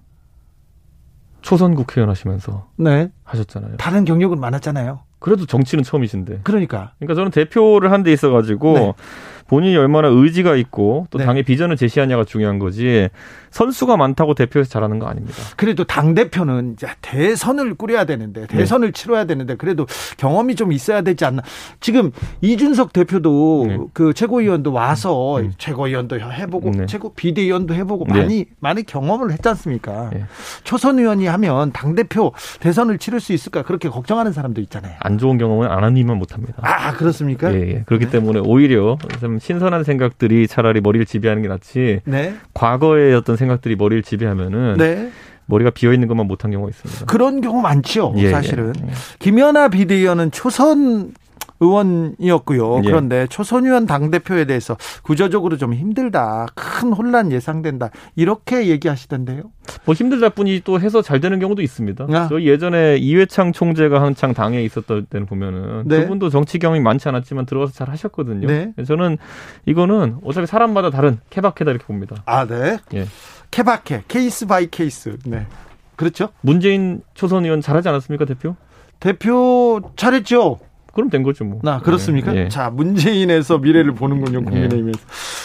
[1.42, 3.10] 초선 국회의원 하시면서 네.
[3.24, 3.76] 하셨잖아요.
[3.76, 5.00] 다른 경력은 많았잖아요.
[5.18, 6.40] 그래도 정치는 처음이신데.
[6.42, 6.92] 그러니까.
[6.98, 8.92] 그러니까 저는 대표를 한 데 있어 가지고 네.
[9.48, 11.24] 본인이 얼마나 의지가 있고 또 네.
[11.24, 13.08] 당의 비전을 제시하냐가 중요한 거지
[13.50, 15.36] 선수가 많다고 대표에서 잘하는 거 아닙니다.
[15.56, 18.46] 그래도 당 대표는 이제 대선을 꾸려야 되는데 네.
[18.46, 18.92] 대선을 네.
[18.92, 19.86] 치러야 되는데 그래도
[20.18, 21.42] 경험이 좀 있어야 되지 않나.
[21.80, 22.10] 지금
[22.42, 23.78] 이준석 대표도 네.
[23.94, 25.52] 그 최고위원도 와서 음.
[25.56, 26.86] 최고위원도 해보고 네.
[26.86, 28.20] 최고 비대위원도 해보고 네.
[28.20, 30.10] 많이 많이 경험을 했지 않습니까?
[30.64, 34.96] 초선 의원이 하면 당 대표 대선을 치를 수 있을까 그렇게 걱정하는 사람도 있잖아요.
[35.00, 36.54] 안 좋은 경험은 안 하니만 못합니다.
[36.60, 37.54] 아 그렇습니까?
[37.54, 37.82] 예, 예.
[37.86, 42.00] 그렇기 때문에 오히려 좀 신선한 생각들이 차라리 머리를 지배하는 게 낫지.
[42.04, 42.34] 네.
[42.54, 45.10] 과거의 어떤 생각들이 머리를 지배하면은 네.
[45.46, 47.06] 머리가 비어 있는 것만 못한 경우가 있습니다.
[47.06, 48.14] 그런 경우 많죠.
[48.16, 48.90] 예, 사실은 예.
[49.20, 51.12] 김연아 비대위원은 초선
[51.60, 52.78] 의원이었고요.
[52.78, 52.82] 예.
[52.82, 59.42] 그런데 초선 의원 당 대표에 대해서 구조적으로 좀 힘들다, 큰 혼란 예상된다 이렇게 얘기하시던데요.
[59.84, 62.06] 뭐 힘들다 뿐이 또 해서 잘 되는 경우도 있습니다.
[62.10, 62.28] 아.
[62.28, 66.02] 저 예전에 이회창 총재가 한창 당에 있었던 때는 보면은 네.
[66.02, 68.46] 그분도 정치 경험이 많지 않았지만 들어가서 잘 하셨거든요.
[68.46, 68.72] 네.
[68.86, 69.18] 저는
[69.66, 72.16] 이거는 어차피 사람마다 다른 케바케다 이렇게 봅니다.
[72.26, 72.78] 아, 네.
[72.94, 73.06] 예.
[73.50, 75.16] 케바케, case by case.
[75.24, 75.46] 네.
[75.96, 76.28] 그렇죠?
[76.42, 78.54] 문재인 초선 의원 잘하지 않았습니까, 대표?
[79.00, 80.58] 대표 잘했죠.
[80.96, 81.60] 그럼 된 거죠 뭐.
[81.62, 82.34] 나 그렇습니까?
[82.34, 82.48] 예.
[82.48, 84.98] 자 문재인에서 미래를 보는군요 국민의힘에서.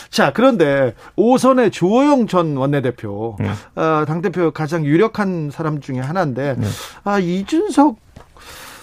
[0.10, 3.80] 자 그런데 오선의 주호영 전 원내대표 예.
[3.80, 6.68] 어, 당 대표 가장 유력한 사람 중에 하나인데 네.
[7.04, 7.98] 아 이준석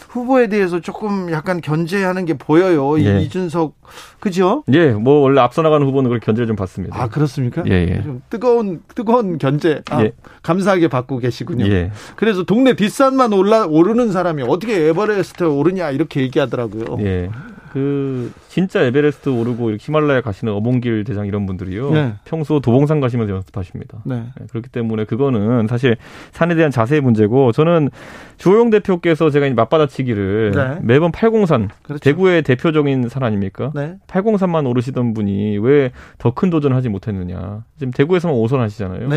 [0.09, 2.97] 후보에 대해서 조금 약간 견제하는 게 보여요.
[2.99, 3.21] 이 예.
[3.21, 3.75] 이준석
[4.21, 4.65] 그죠?
[4.73, 7.01] 예, 뭐 원래 앞서 나가는 후보는 그렇게 견제를 좀 받습니다.
[7.01, 7.63] 아 그렇습니까?
[7.67, 8.03] 예, 예.
[8.03, 10.13] 좀 뜨거운 뜨거운 견제 아, 예.
[10.43, 11.67] 감사하게 받고 계시군요.
[11.67, 11.93] 예.
[12.17, 16.99] 그래서 동네 뒷산만 올라 오르는 사람이 어떻게 에버레스트에 오르냐 이렇게 얘기하더라고요.
[17.01, 17.31] 예.
[17.73, 21.91] 그 진짜 에베레스트 오르고 이렇게 히말라야 가시는 어몽길 대장 이런 분들이요.
[21.91, 22.15] 네.
[22.25, 23.99] 평소 도봉산 가시면서 연습하십니다.
[24.05, 24.25] 네.
[24.39, 25.97] 네, 그렇기 때문에 그거는 사실
[26.33, 27.91] 산에 대한 자세의 문제고 저는
[28.39, 30.79] 주호영 대표께서 제가 이제 맞받아치기를 네.
[30.83, 32.01] 매번 803 그렇죠.
[32.01, 33.71] 대구의 대표적인 산 아닙니까?
[33.75, 33.97] 네.
[34.07, 37.65] 803만 오르시던 분이 왜 더 큰 도전을 하지 못했느냐.
[37.79, 39.09] 지금 대구에서만 5선 하시잖아요.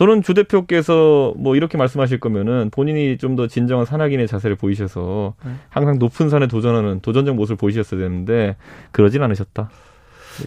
[0.00, 0.04] 네.
[0.06, 5.52] 저는 주 대표께서 뭐 이렇게 말씀하실 거면은 본인이 좀 더 진정한 산악인의 자세를 보이셔서 네.
[5.68, 8.56] 항상 높은 산에 도전하는 도전적 모습을 보이셨어야 되는데
[8.92, 9.70] 그러진 않으셨다.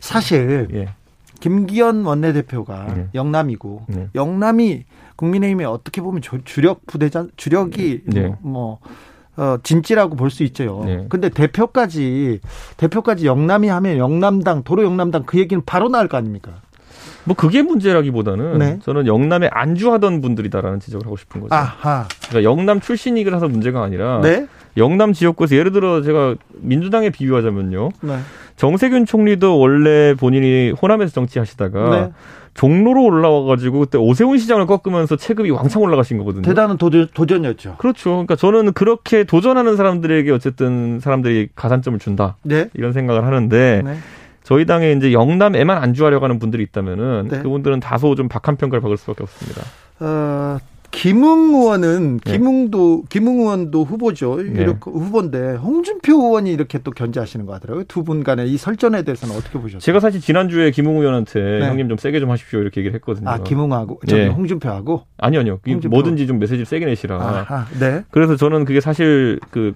[0.01, 0.89] 사실 예.
[1.39, 3.07] 김기현 원내대표가 네.
[3.15, 4.09] 영남이고 네.
[4.15, 4.83] 영남이
[5.15, 8.33] 국민의힘에 어떻게 보면 주- 주력 부대장 주력이 네.
[8.41, 8.79] 뭐
[9.37, 10.83] 어, 진지라고 볼 수 있죠.
[10.85, 11.05] 네.
[11.09, 12.39] 근데 대표까지
[12.77, 16.61] 대표까지 영남이 하면 영남당 도로 영남당 그 얘기는 바로 나올 거 아닙니까?
[17.25, 18.79] 뭐 그게 문제라기보다는 네.
[18.83, 21.53] 저는 영남에 안주하던 분들이다라는 지적을 하고 싶은 거죠.
[21.55, 22.07] 아하.
[22.29, 24.47] 그러니까 영남 출신이라서 문제가 아니라 네.
[24.77, 27.89] 영남 지역구에서 예를 들어 제가 민주당에 비유하자면요.
[28.01, 28.17] 네.
[28.55, 32.11] 정세균 총리도 원래 본인이 호남에서 정치하시다가 네.
[32.53, 36.43] 종로로 올라와가지고 그때 오세훈 시장을 꺾으면서 체급이 왕창 올라가신 거거든요.
[36.43, 37.75] 대단한 도전, 도전이었죠.
[37.77, 38.11] 그렇죠.
[38.11, 42.69] 그러니까 저는 그렇게 도전하는 사람들에게 어쨌든 사람들이 가산점을 준다 네.
[42.75, 43.97] 이런 생각을 하는데 네.
[44.43, 47.39] 저희 당에 이제 영남에만 안주하려고 하는 분들이 있다면은 네.
[47.41, 49.61] 그분들은 다소 좀 박한 평가를 받을 수밖에 없습니다.
[49.99, 50.57] 어,
[50.91, 52.31] 김웅 의원은 네.
[52.33, 54.35] 김웅도 김웅 의원도 후보죠.
[54.37, 54.61] 네.
[54.61, 57.85] 이렇게 후보인데 홍준표 의원이 이렇게 또 견제하시는 것 같더라고요.
[57.85, 59.79] 두 분 간의 이 설전에 대해서는 어떻게 보셨어요?
[59.79, 61.67] 제가 사실 지난주에 김웅 의원한테 네.
[61.67, 63.27] 형님 좀 세게 좀 하십시오 이렇게 얘기를 했거든요.
[63.29, 64.27] 아 김웅하고 예.
[64.27, 65.59] 홍준표하고 아니요, 아니요.
[65.65, 65.95] 이 홍준표.
[65.95, 67.15] 뭐든지 좀 메시지를 세게 내시라.
[67.15, 68.03] 아하, 네.
[68.11, 69.73] 그래서 저는 그게 사실 그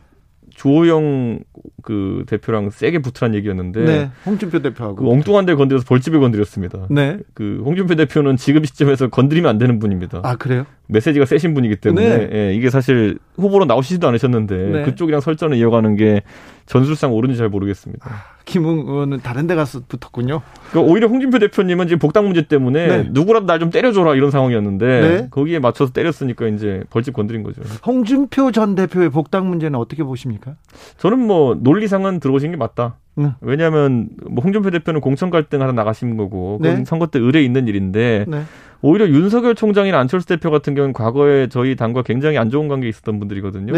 [0.57, 1.39] 조호영
[1.83, 4.11] 그 대표랑 세게 붙으란 얘기였는데 네.
[4.25, 6.87] 홍준표 대표하고 그 엉뚱한 데 건드려서 벌집을 건드렸습니다.
[6.89, 7.19] 네.
[7.35, 10.21] 그 홍준표 대표는 지금 시점에서 건드리면 안 되는 분입니다.
[10.23, 10.65] 아 그래요?
[10.87, 12.29] 메시지가 세신 분이기 때문에 네.
[12.33, 14.81] 예, 이게 사실 후보로 나오시지도 않으셨는데 네.
[14.83, 16.23] 그쪽이랑 설전을 이어가는 게
[16.67, 18.09] 전술상 옳은지 잘 모르겠습니다.
[18.45, 20.41] 김웅 의원은 다른 데 가서 붙었군요.
[20.69, 23.09] 그러니까 오히려 홍준표 대표님은 지금 복당 문제 때문에 네.
[23.11, 25.27] 누구라도 날 좀 때려줘라 이런 상황이었는데 네.
[25.31, 27.61] 거기에 맞춰서 때렸으니까 이제 벌집 건드린 거죠.
[27.85, 30.55] 홍준표 전 대표의 복당 문제는 어떻게 보십니까?
[30.97, 32.97] 저는 뭐 논리상은 들어오신 게 맞다.
[33.17, 33.33] 응.
[33.41, 36.85] 왜냐하면 뭐 홍준표 대표는 공천 갈등 하러 나가신 거고 그건 네.
[36.85, 38.43] 선거 때 의뢰 있는 일인데 네.
[38.81, 43.17] 오히려 윤석열 총장이나 안철수 대표 같은 경우는 과거에 저희 당과 굉장히 안 좋은 관계 있었던
[43.19, 43.73] 분들이거든요.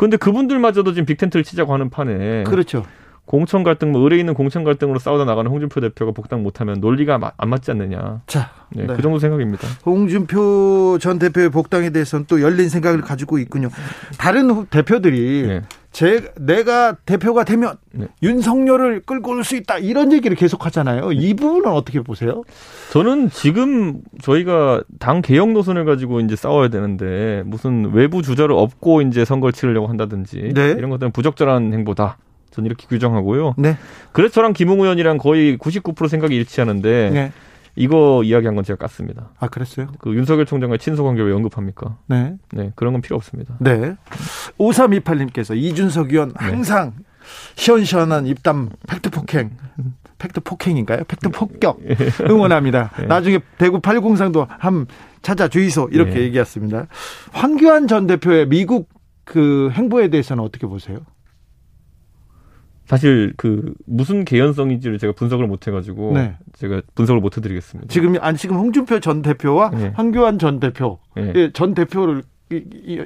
[0.00, 0.06] 네.
[0.10, 2.84] 그런데 그분들마저도 지금 빅텐트를 치자고 하는 판에 그렇죠.
[3.30, 7.30] 공천 갈등, 뭐 의뢰 있는 공천 갈등으로 싸우다 나가는 홍준표 대표가 복당 못하면 논리가 마-
[7.36, 8.22] 안 맞지 않느냐.
[8.26, 8.94] 자, 네, 네.
[8.96, 9.68] 그 정도 생각입니다.
[9.86, 13.68] 홍준표 전 대표의 복당에 대해서는 또 열린 생각을 가지고 있군요.
[14.18, 15.62] 다른 후- 대표들이 네.
[15.92, 18.08] 제 내가 대표가 되면 네.
[18.20, 21.12] 윤석열을 끌고 올 수 있다 이런 얘기를 계속 하잖아요.
[21.12, 22.42] 이 부분은 어떻게 보세요?
[22.92, 29.24] 저는 지금 저희가 당 개혁 노선을 가지고 이제 싸워야 되는데 무슨 외부 주자를 업고 이제
[29.24, 30.70] 선거를 치르려고 한다든지 네.
[30.76, 32.16] 이런 것들은 부적절한 행보다.
[32.50, 33.54] 저는 이렇게 규정하고요.
[33.58, 33.76] 네.
[34.12, 37.32] 그래서 저랑 김웅 의원이랑 거의 99% 생각이 일치하는데 네.
[37.76, 39.28] 이거 이야기한 건 제가 깠습니다.
[39.38, 39.88] 아 그랬어요?
[40.00, 41.96] 그 윤석열 총장과의 친소 관계 왜 언급합니까?
[42.08, 42.34] 네.
[42.52, 43.56] 네, 그런 건 필요 없습니다.
[43.60, 43.94] 네.
[44.58, 46.34] 5328님께서 이준석 의원 네.
[46.38, 46.92] 항상
[47.54, 49.50] 시원시원한 입담 팩트 폭행.
[50.18, 51.04] 팩트 폭행인가요?
[51.04, 51.80] 팩트 폭격
[52.28, 52.90] 응원합니다.
[52.98, 53.06] 네.
[53.06, 54.86] 나중에 대구 803도 함
[55.22, 56.20] 찾아 주이소 이렇게 네.
[56.22, 56.86] 얘기했습니다.
[57.32, 58.88] 황교안 전 대표의 미국
[59.24, 60.98] 그 행보에 대해서는 어떻게 보세요?
[62.90, 66.34] 사실 그 무슨 개연성인지를 제가 분석을 못 해가지고 네.
[66.54, 67.88] 제가 분석을 못 해드리겠습니다.
[67.88, 69.92] 지금 아니 지금 홍준표 전 대표와 네.
[69.94, 71.32] 황교안 전 대표 네.
[71.36, 73.00] 예, 전 대표를 이-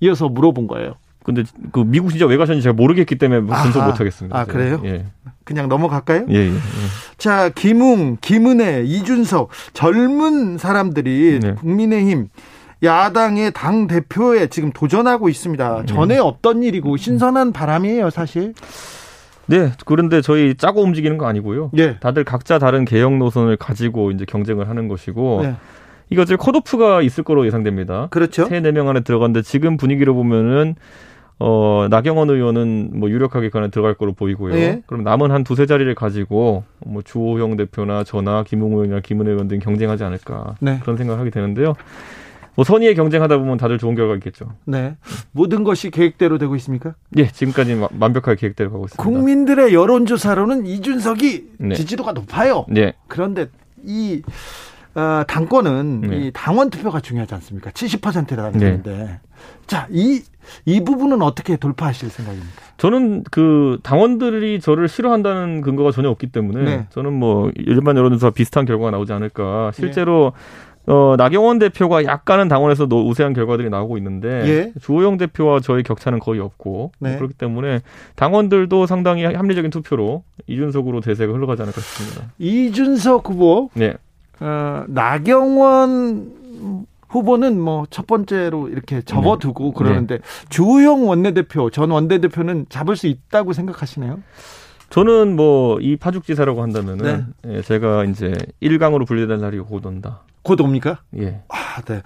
[0.00, 0.94] 이어서 물어본 거예요.
[1.22, 3.86] 근데 그 미국 진짜 왜 가셨는지 제가 모르겠기 때문에 분석 아하.
[3.90, 4.36] 못 하겠습니다.
[4.36, 4.44] 아.
[4.46, 4.82] 그래요?
[4.84, 5.06] 예.
[5.44, 6.26] 그냥 넘어갈까요?
[6.30, 6.52] 예, 예, 예.
[7.16, 11.54] 자, 김웅, 김은혜, 이준석 젊은 사람들이 네.
[11.54, 12.26] 국민의힘
[12.82, 15.30] 야당의 당 대표에 지금 도전하고 네.
[15.30, 15.84] 있습니다.
[15.86, 18.54] 전에 없던 일이고 신선한 바람이에요, 사실.
[19.50, 21.70] 네, 그런데 저희 짜고 움직이는 거 아니고요.
[21.76, 21.98] 예.
[21.98, 25.54] 다들 각자 다른 개혁 노선을 가지고 이제 경쟁을 하는 것이고 네.
[26.08, 28.08] 이거 이제 컷오프가 있을 거로 예상됩니다.
[28.10, 28.44] 그렇죠.
[28.46, 30.74] 세 네 명 안에 들어갔는데 지금 분위기로 보면은
[31.42, 34.54] 어 나경원 의원은 뭐 유력하게 그 안에 들어갈 거로 보이고요.
[34.56, 34.82] 예.
[34.86, 39.58] 그럼 남은 한 두세 자리를 가지고 뭐 주호영 대표나 저나 김웅 의원이나 김은혜 의원 등
[39.58, 40.78] 경쟁하지 않을까 네.
[40.82, 41.74] 그런 생각을 하게 되는데요.
[42.54, 44.52] 뭐 선의의 경쟁하다 보면 다들 좋은 결과 있겠죠.
[44.64, 44.96] 네.
[45.32, 46.94] 모든 것이 계획대로 되고 있습니까?
[47.16, 49.02] 예, 지금까지 완벽하게 계획대로 가고 있습니다.
[49.02, 51.74] 국민들의 여론조사로는 이준석이 네.
[51.74, 52.66] 지지도가 높아요.
[52.68, 52.94] 네.
[53.08, 53.48] 그런데
[53.84, 54.22] 이
[54.94, 56.16] 어, 당권은 네.
[56.16, 57.70] 이 당원 투표가 중요하지 않습니까?
[57.70, 58.82] 70%라는 건데.
[58.84, 59.20] 네.
[59.66, 60.20] 자, 이,
[60.64, 62.50] 이 부분은 어떻게 돌파하실 생각입니까?
[62.76, 66.86] 저는 그 당원들이 저를 싫어한다는 근거가 전혀 없기 때문에 네.
[66.90, 69.70] 저는 뭐 일반 여론조사 비슷한 결과가 나오지 않을까.
[69.74, 70.69] 실제로 네.
[70.90, 74.72] 어, 나경원 대표가 약간은 당원에서 우세한 결과들이 나오고 있는데 예.
[74.80, 77.16] 주호영 대표와 저의 격차는 거의 없고 뭐 네.
[77.16, 77.80] 그렇기 때문에
[78.16, 82.32] 당원들도 상당히 합리적인 투표로 이준석으로 대세가 흘러가지 않을까 싶습니다.
[82.38, 83.94] 이준석 후보 네.
[84.40, 86.40] 어, 나경원
[87.08, 89.72] 후보는 뭐 첫 번째로 이렇게 접어두고 네.
[89.76, 90.22] 그러는데 네.
[90.48, 94.20] 주호영 원내대표 전 원내대표는 잡을 수 있다고 생각하시나요?
[94.90, 97.56] 저는 뭐 이 파죽지사라고 한다면은 네.
[97.58, 100.22] 예, 제가 이제 1강으로 분리된 날이 곧 온다.
[100.42, 101.02] 곧 옵니까?
[101.18, 101.42] 예.
[101.48, 102.02] 아, 네.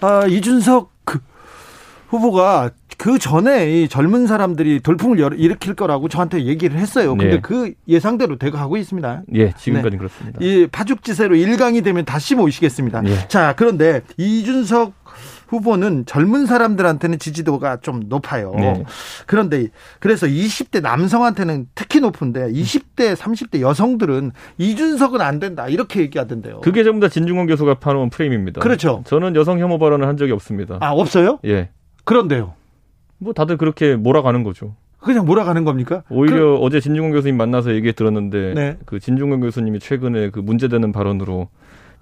[0.00, 1.20] 아, 이준석 그
[2.08, 7.16] 후보가 그 전에 이 젊은 사람들이 돌풍을 일으킬 거라고 저한테 얘기를 했어요.
[7.16, 7.40] 근데 네.
[7.40, 9.22] 그 예상대로 되고 가고 있습니다.
[9.34, 9.96] 예, 지금까지 네.
[9.96, 10.38] 그렇습니다.
[10.42, 13.02] 이 파죽지세로 1강이 되면 다시 모시겠습니다.
[13.06, 13.28] 예.
[13.28, 14.92] 자, 그런데 이준석
[15.50, 18.52] 후보는 젊은 사람들한테는 지지도가 좀 높아요.
[18.56, 18.84] 네.
[19.26, 19.66] 그런데
[19.98, 26.60] 그래서 20대 남성한테는 특히 높은데 20대, 30대 여성들은 이준석은 안 된다 이렇게 얘기하던데요.
[26.60, 28.60] 그게 전부 다 진중권 교수가 파놓은 프레임입니다.
[28.60, 29.02] 그렇죠.
[29.06, 30.78] 저는 여성 혐오 발언을 한 적이 없습니다.
[30.80, 31.40] 아 없어요?
[31.44, 31.70] 예.
[32.04, 32.54] 그런데요.
[33.18, 34.76] 뭐 다들 그렇게 몰아가는 거죠.
[35.00, 36.04] 그냥 몰아가는 겁니까?
[36.10, 36.58] 오히려 그...
[36.58, 38.78] 어제 진중권 교수님 만나서 얘기 들었는데 네.
[38.86, 41.48] 그 진중권 교수님이 최근에 그 문제되는 발언으로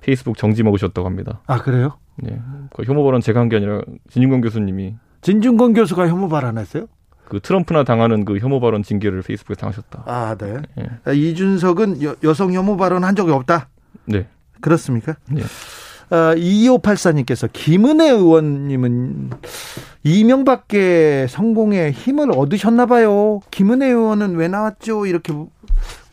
[0.02, 1.40] 페이스북 정지 먹으셨다고 합니다.
[1.46, 1.96] 아 그래요?
[2.22, 2.40] 네.
[2.74, 6.87] 그 혐오 발언 제가 한 게 아니라 진중권 교수님이 진중권 교수가 혐오 발언 했어요?
[7.26, 10.04] 그 트럼프나 당하는 그 혐오 발언 징계를 페이스북에 당하셨다.
[10.07, 10.57] 아 네.
[10.76, 11.14] 네.
[11.16, 13.68] 이준석은 여, 여성 혐오 발언 한 적이 없다.
[14.07, 14.26] 네.
[14.61, 15.16] 그렇습니까?
[15.31, 15.42] 네.
[16.11, 19.31] 어, 2584님께서 김은혜 의원님은
[20.04, 23.40] 이명박계 성공에 힘을 얻으셨나 봐요.
[23.50, 25.04] 김은혜 의원은 왜 나왔죠?
[25.07, 25.35] 이렇게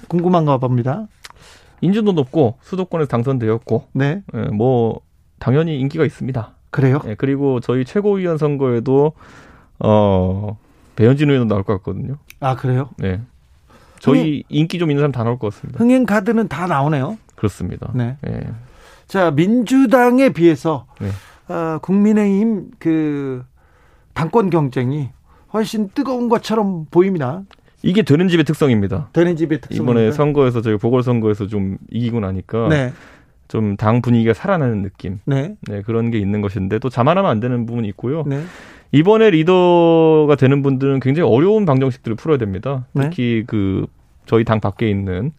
[0.10, 1.08] 궁금한가 봅니다.
[1.82, 5.00] 인지도 높고 수도권에서 당선되었고, 네, 네뭐
[5.40, 6.52] 당연히 인기가 있습니다.
[6.72, 7.00] 그래요?
[7.06, 9.14] 네, 그리고 저희 최고위원 선거에도
[9.80, 10.58] 어
[10.96, 12.18] 배현진 의원도 나올 것 같거든요.
[12.40, 12.90] 아 그래요?
[12.98, 13.22] 네.
[14.00, 15.80] 저희 흥행, 인기 좀 있는 사람 다 나올 것 같습니다.
[15.80, 17.18] 흥행 카드는 다 나오네요.
[17.36, 17.92] 그렇습니다.
[17.94, 18.18] 네.
[18.22, 18.42] 네.
[19.08, 21.10] 자, 민주당에 비해서 네.
[21.54, 23.44] 어, 국민의힘 그
[24.14, 25.10] 당권 경쟁이
[25.54, 27.44] 훨씬 뜨거운 것처럼 보입니다.
[27.84, 29.10] 이게 되는 집의 특성입니다.
[29.14, 29.84] 되는 집의 특성.
[29.84, 32.94] 이번에 선거에서 저희 보궐선거에서 좀 이기고 나니까 네.
[33.48, 35.20] 좀 당 분위기가 살아나는 느낌.
[35.26, 35.56] 네.
[35.62, 35.82] 네.
[35.82, 38.24] 그런 게 있는 것인데 또 자만하면 안 되는 부분이 있고요.
[38.26, 38.42] 네.
[38.92, 42.88] 이번에 리더가 되는 분들은 굉장히 어려운 방정식들을 풀어야 됩니다.
[42.94, 43.04] 네.
[43.04, 43.88] 특히 그
[44.26, 45.32] 저희 당 밖에 있는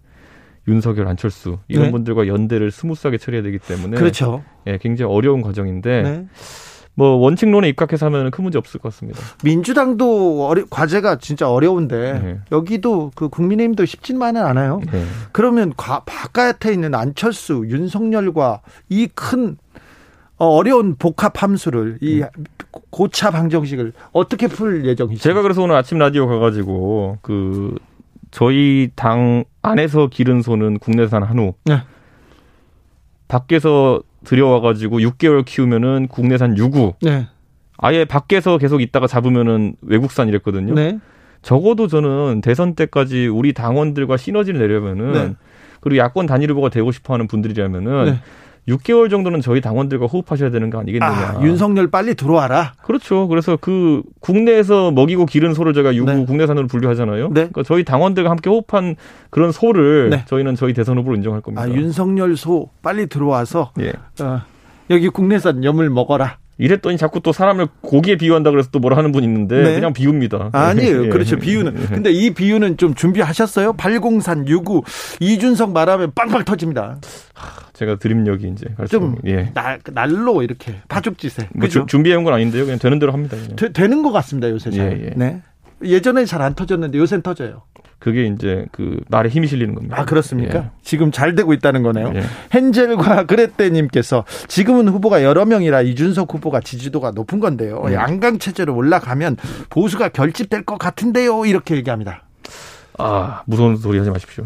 [0.68, 1.90] 윤석열, 안철수 이런 네.
[1.92, 4.42] 분들과 연대를 smooth하게 처리해야 되기 때문에 그렇죠.
[4.66, 6.26] 예, 굉장히 어려운 과정인데 네.
[6.98, 9.20] 뭐 원칙론에 입각해서 하면 큰 문제 없을 것 같습니다.
[9.44, 12.40] 민주당도 어려, 과제가 진짜 어려운데 네.
[12.52, 14.80] 여기도 그 국민의힘도 쉽지만은 않아요.
[14.90, 15.04] 네.
[15.30, 19.56] 그러면 과, 바깥에 있는 안철수, 윤석열과 이 큰
[20.38, 22.28] 어, 어려운 복합 함수를 이 네.
[22.90, 25.22] 고차 방정식을 어떻게 풀 예정이죠?
[25.22, 27.74] 제가 그래서 오늘 아침 라디오 가가지고 그
[28.30, 31.54] 저희 당 안에서 기른 소는 국내산 한우.
[33.26, 33.28] 네.
[33.28, 36.94] 밖에서 들여와가지고 6개월 키우면은 국내산 유구.
[37.02, 37.26] 네.
[37.78, 40.74] 아예 밖에서 계속 있다가 잡으면은 외국산 이랬거든요.
[40.74, 40.98] 네.
[41.42, 45.34] 적어도 저는 대선 때까지 우리 당원들과 시너지를 내려면은 네.
[45.80, 48.20] 그리고 야권 단일 후보가 되고 싶어하는 분들이라면은 네.
[48.68, 51.11] 6개월 정도는 저희 당원들과 호흡하셔야 되는 거 아니겠느냐.
[51.11, 52.72] 아, 윤석열 빨리 들어와라.
[52.83, 53.29] 그렇죠.
[53.29, 56.24] 그래서 그 국내에서 먹이고 기른 소를 제가 유구 네.
[56.24, 57.29] 국내산으로 분류하잖아요.
[57.29, 57.33] 네.
[57.33, 58.96] 그러니까 저희 당원들과 함께 호흡한
[59.31, 60.24] 그런 소를 네.
[60.26, 61.62] 저희는 저희 대선 후보로 인정할 겁니다.
[61.62, 63.92] 아, 윤석열 소 빨리 들어와서 예.
[64.22, 64.40] 어,
[64.90, 66.38] 여기 국내산 염을 먹어라.
[66.58, 69.74] 이랬더니 자꾸 또 사람을 고기에 비유한다 그래서 또 뭐라 하는 분 있는데 네.
[69.74, 70.50] 그냥 비유입니다.
[70.54, 71.06] 아니에요.
[71.06, 71.08] 예.
[71.08, 71.36] 그렇죠.
[71.38, 71.76] 비유는.
[71.80, 71.86] 예.
[71.94, 73.74] 근데 이 비유는 좀 준비하셨어요?
[73.74, 74.82] 803, 69,
[75.20, 76.98] 이준석 말하면 빵빵 터집니다.
[77.74, 79.50] 제가 드림력이 이제 좀 예.
[79.52, 81.48] 날, 날로 이렇게 파죽지세.
[81.54, 82.64] 뭐 주, 준비해온 건 아닌데요.
[82.64, 83.36] 그냥 되는 대로 합니다.
[83.56, 84.48] 되, 되는 것 같습니다.
[84.48, 84.98] 요새 잘.
[84.98, 85.10] 예, 예.
[85.14, 85.42] 네.
[85.84, 87.62] 예전에 잘 안 터졌는데 요새는 터져요.
[88.06, 89.96] 그게 이제 그 말에 힘이 실리는 겁니다.
[89.98, 90.58] 아 그렇습니까?
[90.58, 90.70] 예.
[90.84, 92.12] 지금 잘 되고 있다는 거네요.
[92.14, 92.22] 예.
[92.56, 97.82] 헨젤과 그레떼님께서 지금은 후보가 여러 명이라 이준석 후보가 지지도가 높은 건데요.
[97.84, 97.92] 음.
[97.92, 99.38] 양강 체제로 올라가면
[99.70, 101.46] 보수가 결집될 것 같은데요.
[101.46, 102.22] 이렇게 얘기합니다.
[102.96, 104.44] 아 무서운 소리 하지 마십시오.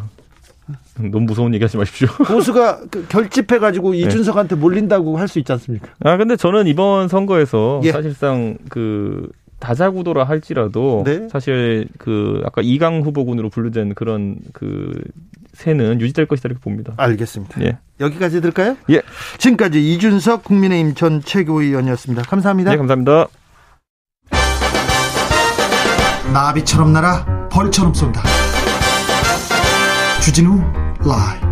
[0.99, 2.09] 너무 무서운 얘기 하지 마십시오.
[2.27, 3.99] 보수가 그 결집해가지고 네.
[3.99, 5.89] 이준석한테 몰린다고 할 수 있지 않습니까?
[6.05, 7.93] 아, 근데 저는 이번 선거에서 예.
[7.93, 9.29] 사실상 그
[9.61, 11.29] 다자구도라 할지라도 네?
[11.31, 14.93] 사실 그 아까 이강 후보군으로 분류된 그런 그
[15.53, 16.95] 새는 유지될 것이다 이렇게 봅니다.
[16.97, 17.63] 알겠습니다.
[17.63, 17.79] 예.
[18.01, 18.77] 여기까지 들까요?
[18.91, 19.03] 예.
[19.39, 22.23] 지금까지 이준석 국민의힘 전 최고위원이었습니다.
[22.23, 22.71] 감사합니다.
[22.71, 23.27] 네, 감사합니다.
[26.33, 28.23] 나비처럼 날아 벌처럼 쏜다.
[30.23, 30.61] 주진우
[31.05, 31.50] 라이브.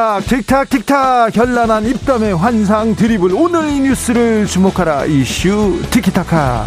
[0.00, 1.36] 틱탁 틱탁 틱탁.
[1.36, 3.34] 현란한 입담의 환상 드리블.
[3.34, 5.04] 오늘 이 뉴스를 주목하라.
[5.04, 6.66] 이슈 티키타카.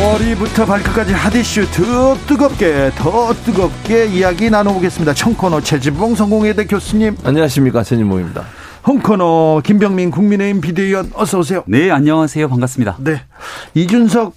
[0.00, 1.70] 머리부터 발끝까지 핫이슈.
[1.72, 5.12] 더 뜨겁게 더 뜨겁게 이야기 나눠보겠습니다.
[5.12, 7.16] 청코너 최진봉 성공회대 교수님.
[7.22, 7.82] 안녕하십니까.
[7.82, 8.42] 최진봉입니다.
[8.86, 11.64] 홍코너 김병민 국민의힘 비대위원 어서 오세요.
[11.66, 12.48] 네 안녕하세요.
[12.48, 12.96] 반갑습니다.
[13.00, 13.20] 네.
[13.74, 14.34] 이준석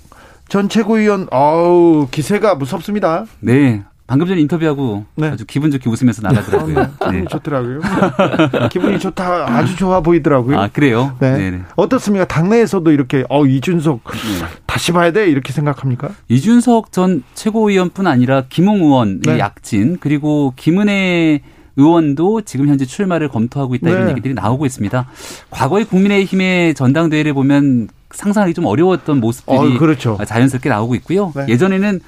[0.50, 1.28] 전 최고위원.
[1.32, 3.24] 어우 기세가 무섭습니다.
[3.40, 5.30] 네 방금 전에 인터뷰하고 네.
[5.30, 6.92] 아주 기분 좋게 웃으면서 나가더라고요.
[7.00, 7.26] 기분이 네.
[7.30, 7.80] 좋더라고요.
[8.70, 10.60] 기분이 좋다, 아주 좋아 보이더라고요.
[10.60, 11.16] 아 그래요?
[11.20, 11.38] 네.
[11.38, 11.62] 네네.
[11.78, 12.26] 어떻습니까?
[12.26, 14.46] 당내에서도 이렇게 어 이준석 네.
[14.66, 16.10] 다시 봐야 돼 이렇게 생각합니까?
[16.28, 19.40] 이준석 전 최고위원뿐 아니라 김웅 의원의 네.
[19.40, 21.42] 약진 그리고 김은혜
[21.78, 24.12] 의원도 지금 현재 출마를 검토하고 있다 이런 네.
[24.12, 25.08] 얘기들이 나오고 있습니다.
[25.50, 30.20] 과거의 국민의힘의 전당대회를 보면 상상하기 좀 어려웠던 모습들이 어, 그렇죠.
[30.24, 31.32] 자연스럽게 나오고 있고요.
[31.36, 31.46] 네.
[31.50, 32.00] 예전에는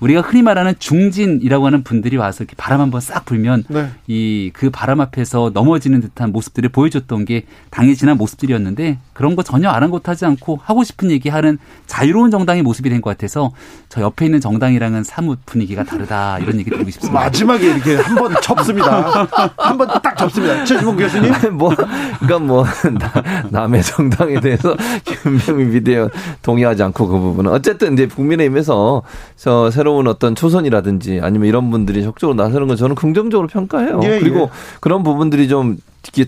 [0.00, 3.88] 우리가 흔히 말하는 중진이라고 하는 분들이 와서 이렇게 바람 한번 싹 불면 네.
[4.06, 10.26] 이그 바람 앞에서 넘어지는 듯한 모습들을 보여줬던 게 당이 지난 모습들이었는데 그런 거 전혀 아랑곳하지
[10.26, 13.52] 않고 하고 싶은 얘기 하는 자유로운 정당의 모습이 된 것 같아서
[13.88, 17.20] 저 옆에 있는 정당이랑은 사뭇 분위기가 다르다 이런 얘기 드리고 싶습니다.
[17.20, 19.26] 마지막에 이렇게 한 번 접습니다.
[19.56, 20.64] 한 번 딱 접습니다.
[20.64, 21.32] 최주봉 교수님.
[21.56, 24.74] 뭐 그러니까 뭐 나- 남의 정당에 대해서
[25.22, 26.10] 김병민 비대위원
[26.42, 29.02] 동의하지 않고 그 부분은 어쨌든 이제 국민의힘에서
[29.36, 34.00] 저 새로 운 어떤 초선이라든지 아니면 이런 분들이 적극적으로 나서는 건 저는 긍정적으로 평가해요.
[34.02, 34.48] 예, 그리고 예.
[34.80, 35.78] 그런 부분들이 좀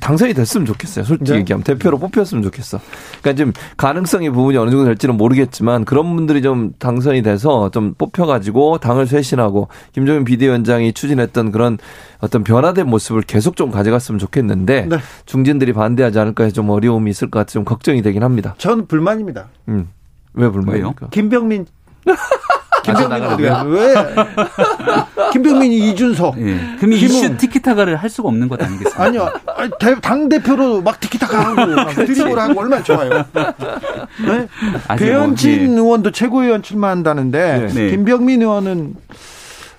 [0.00, 1.04] 당선이 됐으면 좋겠어요.
[1.04, 1.38] 솔직히 네.
[1.38, 2.80] 얘기하면 대표로 뽑혔으면 좋겠어.
[3.20, 8.78] 그러니까 지금 가능성이 부분이 어느 정도 될지는 모르겠지만 그런 분들이 좀 당선이 돼서 좀 뽑혀가지고
[8.78, 11.78] 당을 쇄신하고 김종인 비대위원장이 추진했던 그런
[12.20, 14.98] 어떤 변화된 모습을 계속 좀 가져갔으면 좋겠는데 네.
[15.26, 18.54] 중진들이 반대하지 않을까 해서 좀 어려움이 있을 것 같아 좀 걱정이 되긴 합니다.
[18.58, 19.46] 전 불만입니다.
[19.68, 19.88] 음.
[20.34, 21.08] 왜 불만입니까?
[21.10, 21.66] 김병민.
[22.82, 23.52] 김병민 나가라고요?
[23.52, 23.62] 어디가?
[23.64, 23.94] 왜?
[25.32, 26.38] 김병민이 이준석.
[26.40, 26.58] 예.
[26.78, 26.96] 그럼 이.
[26.96, 29.02] 이슈 티키타카를 할 수가 없는 것 아니겠습니까?
[29.02, 29.28] 아니요.
[29.56, 33.24] 아니, 대- 당대표로 막 티키타카 하고, 막 드리블 하고 얼마나 좋아요.
[33.32, 34.48] 네?
[34.96, 37.90] 배현진 뭐, 의원도 최고위원 출마한다는데, 네.
[37.90, 38.94] 김병민 의원은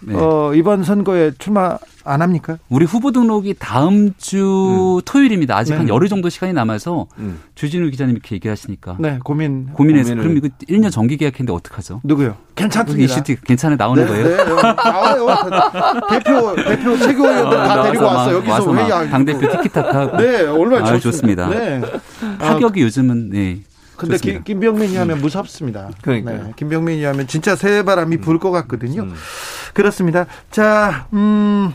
[0.02, 0.16] 네.
[0.16, 2.58] 어, 이번 선거에 출마 안 합니까?
[2.70, 5.58] 우리 후보 등록이 다음 주 토요일입니다.
[5.58, 5.78] 아직 네.
[5.80, 7.40] 한 열흘 정도 시간이 남아서 음.
[7.56, 9.68] 주진우 기자님 이렇게 얘기하시니까 네, 고민.
[9.74, 12.00] 고민해서 고민을- 그럼 이거 1년 정기 계약했는데 어떡하죠?
[12.04, 12.36] 누구요?
[12.56, 13.04] 괜찮습니다.
[13.14, 14.38] 이슈 티 괜찮아 나오는 네, 거예요?
[14.38, 14.44] 네,
[14.76, 15.28] 나와요.
[16.10, 18.34] 대표, 대표 최고위원들 다 데리고 왔어.
[18.36, 19.10] 여기서 회의하고.
[19.10, 20.18] 당대표 티키타카.
[20.18, 21.50] 네, 얼마나 아유, 좋습니다.
[21.50, 21.82] 네.
[22.40, 23.60] 아, 타격이 요즘은 네.
[24.00, 24.44] 근데 좋습니다.
[24.44, 25.90] 김, 김병민이 하면 무섭습니다.
[26.02, 26.44] 그러니까요.
[26.44, 29.04] 네, 김병민이 하면 진짜 새바람이 불 것 같거든요.
[29.04, 29.14] 음.
[29.74, 30.26] 그렇습니다.
[30.50, 31.74] 자, 음,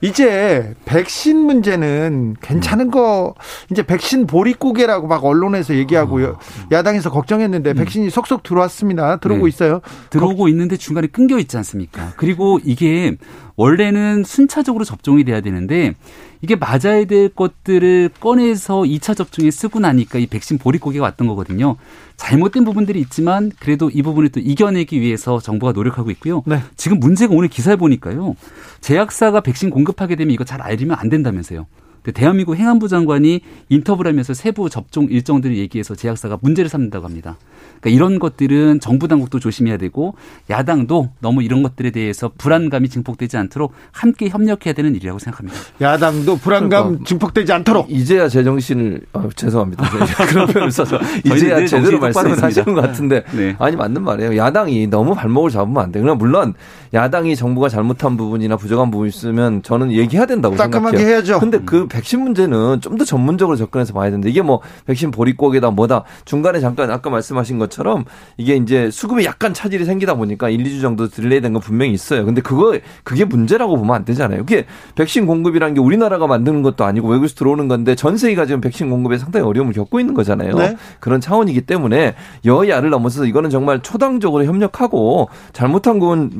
[0.00, 3.34] 이제 백신 문제는 괜찮은 거
[3.70, 6.38] 이제 백신 보릿고개라고 막 언론에서 얘기하고 요
[6.72, 9.16] 야당에서 걱정했는데 백신이 속속 들어왔습니다.
[9.16, 9.48] 들어오고 네.
[9.48, 9.80] 있어요.
[10.10, 12.12] 들어오고 있는데 중간에 끊겨 있지 않습니까?
[12.16, 13.16] 그리고 이게
[13.56, 15.94] 원래는 순차적으로 접종이 돼야 되는데
[16.42, 21.76] 이게 맞아야 될 것들을 꺼내서 2차 접종에 쓰고 나니까 이 백신 보릿고개가 왔던 거거든요.
[22.16, 26.42] 잘못된 부분들이 있지만 그래도 이 부분을 또 이겨내기 위해서 정부가 노력하고 있고요.
[26.46, 26.60] 네.
[26.76, 28.36] 지금 문제가 오늘 기사에 보니까요.
[28.82, 31.66] 제약사가 백신 공 급하게 되면 이거 잘 알리면 안 된다면서요.
[32.12, 37.38] 대한민국 행안부 장관이 인터뷰를 하면서 세부 접종 일정들을 얘기해서 제약사가 문제를 삼는다고 합니다.
[37.80, 40.14] 그러니까 이런 것들은 정부 당국도 조심해야 되고
[40.50, 45.58] 야당도 너무 이런 것들에 대해서 불안감이 증폭되지 않도록 함께 협력해야 되는 일이라고 생각합니다.
[45.80, 47.04] 야당도 불안감 그러니까.
[47.06, 49.88] 증폭되지 않도록 이제야 제정신을 아, 죄송합니다.
[50.28, 52.64] 그런 표현을 써서 이제야 늘 제대로 말씀을 하시는.
[52.74, 53.56] 것 같은데 네.
[53.58, 54.36] 아니 맞는 말이에요.
[54.36, 56.02] 야당이 너무 발목을 잡으면 안 돼요.
[56.02, 56.54] 그냥 물론
[56.94, 61.06] 야당이 정부가 잘못한 부분이나 부족한 부분이 있으면 저는 얘기해야 된다고 생각해요.
[61.08, 61.40] 해야죠.
[61.40, 66.04] 근데 그 백신 문제는 좀 더 전문적으로 접근해서 봐야 되는데 이게 뭐 백신 보릿고개다 뭐다
[66.24, 68.04] 중간에 잠깐 아까 말씀하신 것처럼
[68.36, 72.24] 이게 이제 수급에 약간 차질이 생기다 보니까 1, 2주 정도 delay 된 건 분명히 있어요.
[72.24, 74.40] 근데 그거 그게 문제라고 보면 안 되잖아요.
[74.40, 78.88] 그게 백신 공급이라는 게 우리나라가 만드는 것도 아니고 외국에서 들어오는 건데 전 세계가 지금 백신
[78.90, 80.54] 공급에 상당히 어려움을 겪고 있는 거잖아요.
[80.56, 80.76] 네.
[81.00, 82.14] 그런 차원이기 때문에
[82.44, 86.30] 여야를 넘어서서 이거는 정말 초당적으로 협력하고 잘못한 건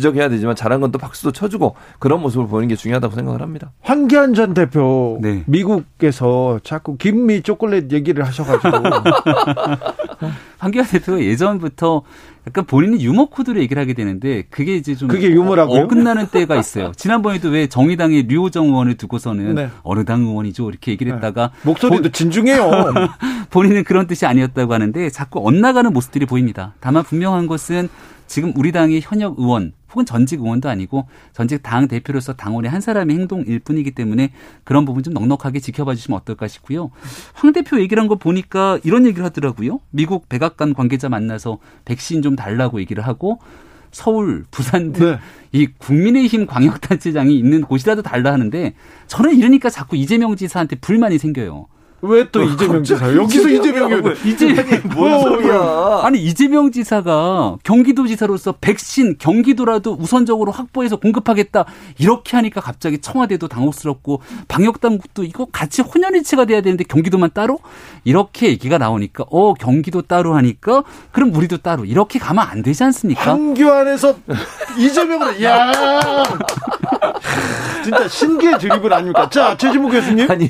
[0.00, 3.70] 지적해야 되지만 잘한 건 또 박수도 쳐주고 그런 모습을 보이는 게 중요하다고 생각을 합니다.
[3.82, 5.44] 황교안 전 대표 네.
[5.46, 8.70] 미국에서 자꾸 김미 초콜릿 얘기를 하셔가지고
[10.58, 12.02] 황교안 대표가 예전부터
[12.46, 15.82] 약간 본인이 유머 코드로 얘기를 하게 되는데 그게 이제 좀 그게 유머라고요?
[15.82, 16.92] 어긋나는 때가 있어요.
[16.96, 19.70] 지난번에도 왜 정의당의 류호정 의원을 두고서는 네.
[19.82, 21.16] 어느 당 의원이죠 이렇게 얘기를 네.
[21.16, 22.70] 했다가 목소리도 본, 진중해요.
[23.50, 26.74] 본인은 그런 뜻이 아니었다고 하는데 자꾸 엇나가는 모습들이 보입니다.
[26.80, 27.88] 다만 분명한 것은
[28.26, 33.16] 지금 우리 당의 현역 의원 혹은 전직 의원도 아니고 전직 당 대표로서 당원의 한 사람의
[33.16, 34.32] 행동일 뿐이기 때문에
[34.64, 36.90] 그런 부분 좀 넉넉하게 지켜봐 주시면 어떨까 싶고요.
[37.34, 39.78] 황 대표 얘기를 한 거 보니까 이런 얘기를 하더라고요.
[39.90, 43.38] 미국 백악관 관계자 만나서 백신 좀 달라고 얘기를 하고
[43.92, 45.16] 서울, 부산 등이
[45.52, 45.66] 네.
[45.78, 48.74] 국민의힘 광역단체장이 있는 곳이라도 달라 하는데
[49.06, 51.66] 저는 이러니까 자꾸 이재명 지사한테 불만이 생겨요.
[52.02, 53.14] 왜또 어, 이재명 지사?
[53.14, 56.00] 여기서 이재명이 이재명 뭔 소리야?
[56.02, 61.64] 아니 이재명 지사가 경기도지사로서 백신 경기도라도 우선적으로 확보해서 공급하겠다
[61.98, 67.58] 이렇게 하니까 갑자기 청와대도 당혹스럽고 방역 당국도 이거 같이 혼연일체가 돼야 되는데 경기도만 따로
[68.04, 73.32] 이렇게 얘기가 나오니까 어 경기도 따로 하니까 그럼 우리도 따로 이렇게 가면 안 되지 않습니까?
[73.32, 74.14] 한교 안에서
[74.78, 75.72] 이재명으로 야
[77.82, 79.28] 진짜 신기의 드리블 아닙니까?
[79.30, 80.48] 자 최진무 교수님 아니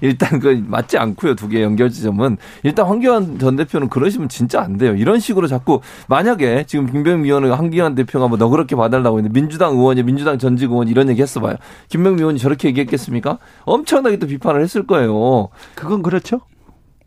[0.00, 1.34] 일단 그 맞지 않고요.
[1.34, 4.94] 두개 연결 지점은 일단 황교안 전 대표는 그러시면 진짜 안 돼요.
[4.94, 10.02] 이런 식으로 자꾸 만약에 지금 김병미 의원은 황교안 대표가 뭐 너그럽게 봐달라고 했는데 민주당 의원이
[10.02, 11.56] 민주당 전직 의원 이런 얘기 했어 봐요.
[11.88, 13.38] 김병미 의원이 저렇게 얘기했겠습니까?
[13.64, 15.48] 엄청나게 또 비판을 했을 거예요.
[15.74, 16.40] 그건 그렇죠.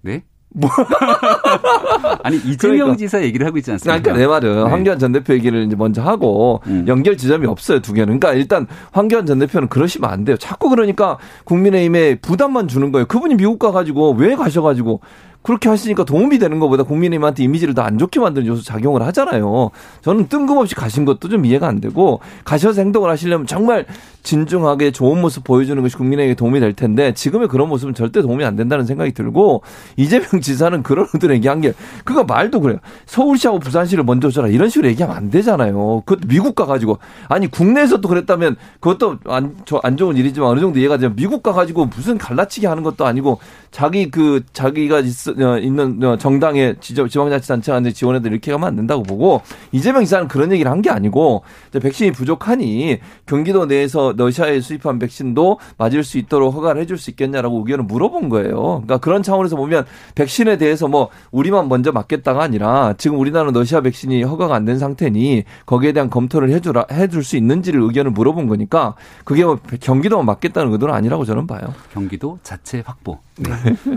[0.01, 0.23] 네?
[0.53, 0.69] 뭐.
[2.23, 2.95] 아니 이재명 그러니까.
[2.97, 4.01] 지사 얘기를 하고 있지 않습니까?
[4.01, 4.69] 그러니까 내 말은 네.
[4.69, 6.85] 황교안 전 대표 얘기를 이제 먼저 하고 음.
[6.87, 8.19] 연결 지점이 없어요 두 개는.
[8.19, 10.37] 그러니까 일단 황교안 전 대표는 그러시면 안 돼요.
[10.37, 13.05] 자꾸 그러니까 국민의힘에 부담만 주는 거예요.
[13.07, 15.01] 그분이 미국 가가지고 왜 가셔가지고
[15.43, 19.69] 그렇게 하시니까 도움이 되는 것보다 국민의힘한테 이미지를 더 안 좋게 만드는 요소 작용을 하잖아요.
[20.01, 23.85] 저는 뜬금없이 가신 것도 좀 이해가 안 되고 가셔서 행동을 하시려면 정말
[24.23, 28.55] 진중하게 좋은 모습 보여주는 것이 국민에게 도움이 될 텐데 지금의 그런 모습은 절대 도움이 안
[28.55, 29.63] 된다는 생각이 들고
[29.97, 31.73] 이재명 지사는 그런 의도로 얘기한 게
[32.05, 32.79] 그거 말도 그래요.
[33.05, 36.03] 서울시하고 부산시를 먼저 줘라 이런 식으로 얘기하면 안 되잖아요.
[36.05, 41.17] 그것도 미국 가가지고 아니 국내에서도 그랬다면 그것도 안, 안 좋은 일이지만 어느 정도 이해가 되면
[41.17, 43.39] 미국 가가지고 무슨 갈라치기 하는 것도 아니고
[43.71, 49.41] 자기 그 자기가 있, 어, 있는 어, 정당의 지방자치단체한테 지원해도 이렇게 가면 안 된다고 보고
[49.71, 56.03] 이재명 지사는 그런 얘기를 한 게 아니고 백신이 부족하니 경기도 내에서 러시아에 수입한 백신도 맞을
[56.03, 58.81] 수 있도록 허가를 해줄 수 있겠냐라고 의견을 물어본 거예요.
[58.83, 64.23] 그러니까 그런 차원에서 보면 백신에 대해서 뭐 우리만 먼저 맞겠다가 아니라 지금 우리나라는 러시아 백신이
[64.23, 69.45] 허가가 안 된 상태니 거기에 대한 검토를 해주라 해줄 수 있는지를 의견을 물어본 거니까 그게
[69.45, 71.73] 뭐 경기도만 맞겠다는 의도는 아니라고 저는 봐요.
[71.93, 73.19] 경기도 자체 확보.
[73.37, 73.49] 네.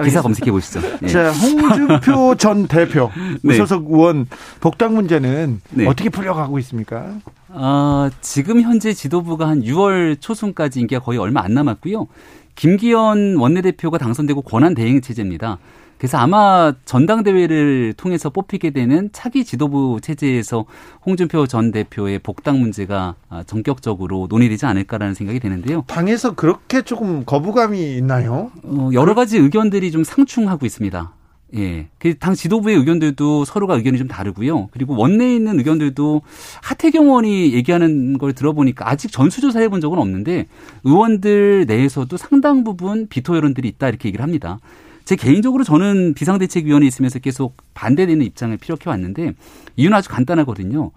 [0.05, 0.81] 기사 검색해 보시죠.
[1.01, 1.09] 네.
[1.09, 3.11] 자, 홍준표 전 대표
[3.43, 3.89] 무소속 네.
[3.91, 4.27] 의원
[4.61, 5.87] 복당 문제는 네.
[5.87, 7.15] 어떻게 풀려가고 있습니까?
[7.49, 12.07] 어, 지금 현재 지도부가 한 6월 초순까지 임기가 거의 얼마 안 남았고요.
[12.55, 15.59] 김기현 원내대표가 당선되고 권한 대행 체제입니다.
[15.99, 20.67] 그래서 아마 전당대회를 통해서 뽑히게 되는 차기 지도부 체제에서
[21.07, 23.15] 홍준표 전 대표의 복당 문제가
[23.47, 25.85] 전격적으로 논의되지 않을까라는 생각이 되는데요.
[25.87, 28.51] 당에서 그렇게 조금 거부감이 있나요?
[28.65, 31.13] 어, 여러 가지 의견들이 좀 상충하고 있습니다.
[31.55, 31.89] 예.
[31.99, 34.69] 그당 지도부의 의견들도 서로가 의견이 좀 다르고요.
[34.73, 36.23] 그리고 원내에 있는 의견들도
[36.63, 40.47] 하태경 의원이 얘기하는 걸 들어보니까 아직 전수조사 해본 적은 없는데
[40.85, 44.59] 의원들 내에서도 상당 부분 비토 여론들이 있다 이렇게 얘기를 합니다.
[45.05, 49.35] 제 개인적으로 저는 비상대책위원회에 있으면서 계속 반대되는 입장을 피력해 왔는데
[49.77, 50.91] 이유는 아주 간단하거든요.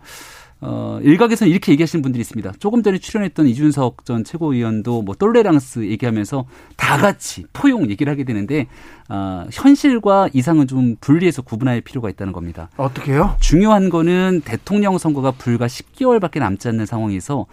[0.61, 2.53] 어, 일각에서는 이렇게 얘기하시는 분들이 있습니다.
[2.59, 6.45] 조금 전에 출연했던 이준석 전 최고위원도 뭐 똘레랑스 얘기하면서
[6.75, 8.67] 다 같이 포용 얘기를 하게 되는데
[9.07, 12.69] 어, 현실과 이상은 좀 분리해서 구분할 필요가 있다는 겁니다.
[12.75, 13.37] 어떻게요?
[13.39, 17.45] 중요한 거는 대통령 선거가 불과 10개월밖에 남지 않는 상황에서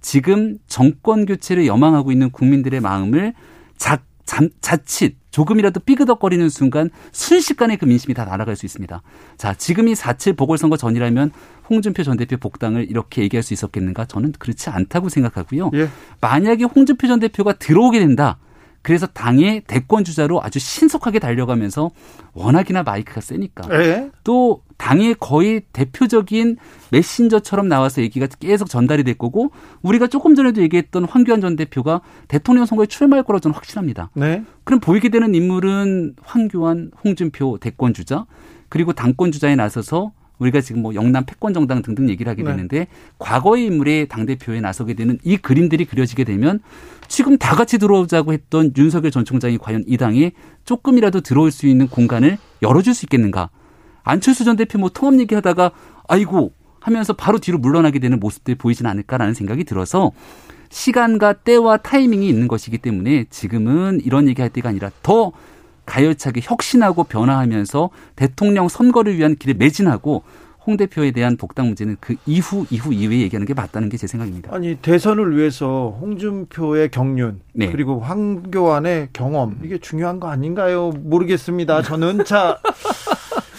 [0.00, 3.34] 지금 정권 교체를 염망하고 있는 국민들의 마음을
[3.76, 9.02] 자, 자, 자칫 조금이라도 삐그덕거리는 순간 순식간에 그 민심이 다 날아갈 수 있습니다.
[9.36, 11.32] 자, 지금이 4.7 보궐선거 전이라면
[11.68, 14.04] 홍준표 전 대표 복당을 이렇게 얘기할 수 있었겠는가?
[14.06, 15.70] 저는 그렇지 않다고 생각하고요.
[15.74, 15.88] 예.
[16.20, 18.38] 만약에 홍준표 전 대표가 들어오게 된다.
[18.84, 21.90] 그래서 당의 대권 주자로 아주 신속하게 달려가면서
[22.34, 24.10] 워낙이나 마이크가 세니까 예?
[24.24, 26.58] 또 당의 거의 대표적인
[26.90, 32.66] 메신저처럼 나와서 얘기가 계속 전달이 될 거고 우리가 조금 전에도 얘기했던 황교안 전 대표가 대통령
[32.66, 34.10] 선거에 출마할 거라고 저는 확신합니다.
[34.12, 34.44] 네.
[34.64, 38.26] 그럼 보이게 되는 인물은 황교안, 홍준표 대권 주자
[38.68, 42.50] 그리고 당권 주자에 나서서 우리가 지금 뭐 영남 패권 정당 등등 얘기를 하게 네.
[42.50, 42.86] 되는데
[43.18, 46.60] 과거의 인물의 당 대표에 나서게 되는 이 그림들이 그려지게 되면
[47.08, 50.32] 지금 다 같이 들어오자고 했던 윤석열 전 총장이 과연 이 당에
[50.64, 53.50] 조금이라도 들어올 수 있는 공간을 열어줄 수 있겠는가?
[54.02, 55.70] 안철수 전 대표 뭐 통합 얘기하다가
[56.08, 60.12] 아이고 하면서 바로 뒤로 물러나게 되는 모습들이 보이진 않을까라는 생각이 들어서
[60.68, 65.32] 시간과 때와 타이밍이 있는 것이기 때문에 지금은 이런 얘기할 때가 아니라 더
[65.86, 70.22] 가열차게 혁신하고 변화하면서 대통령 선거를 위한 길에 매진하고
[70.66, 74.54] 홍 대표에 대한 복당 문제는 그 이후 이후 이후에 얘기하는 게 맞다는 게 제 생각입니다.
[74.54, 77.70] 아니 대선을 위해서 홍준표의 경륜 네.
[77.70, 80.90] 그리고 황교안의 경험 이게 중요한 거 아닌가요?
[80.90, 81.82] 모르겠습니다.
[81.82, 82.58] 저는 자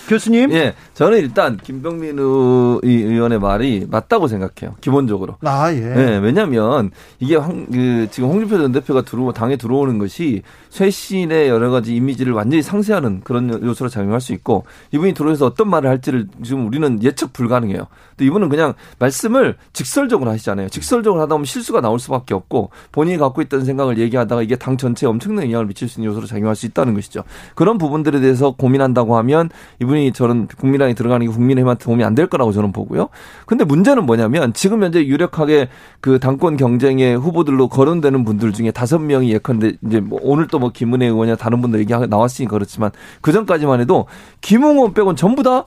[0.07, 0.51] 교수님.
[0.51, 4.75] 예, 저는 일단 김병민 의- 의원의 말이 맞다고 생각해요.
[4.81, 5.35] 기본적으로.
[5.43, 5.79] 아 예.
[5.79, 11.69] 네, 왜냐면 이게 황, 그 지금 홍준표 전 대표가 들어오 당에 들어오는 것이 쇄신의 여러
[11.71, 16.67] 가지 이미지를 완전히 상쇄하는 그런 요소로 작용할 수 있고 이분이 들어오서 어떤 말을 할지를 지금
[16.67, 17.87] 우리는 예측 불가능해요.
[18.17, 20.69] 또 이분은 그냥 말씀을 직설적으로 하시잖아요.
[20.69, 25.09] 직설적으로 하다 보면 실수가 나올 수밖에 없고 본인이 갖고 있던 생각을 얘기하다가 이게 당 전체에
[25.09, 27.23] 엄청난 영향을 미칠 수 있는 요소로 작용할 수 있다는 것이죠.
[27.55, 29.49] 그런 부분들에 대해서 고민한다고 하면
[29.81, 33.09] 이분 이 저는 국민당에 들어가는 게 국민의힘한테 도움이 안 될 거라고 저는 보고요.
[33.45, 35.67] 근데 문제는 뭐냐면 지금 현재 유력하게
[35.99, 40.71] 그 당권 경쟁의 후보들로 거론되는 분들 중에 다섯 명이 예컨대 이제 뭐 오늘 또 뭐
[40.71, 42.91] 김은혜 의원이나 다른 분들 얘기 나왔으니 그렇지만
[43.21, 44.05] 그 전까지만 해도
[44.41, 45.65] 김웅원 빼곤 전부 다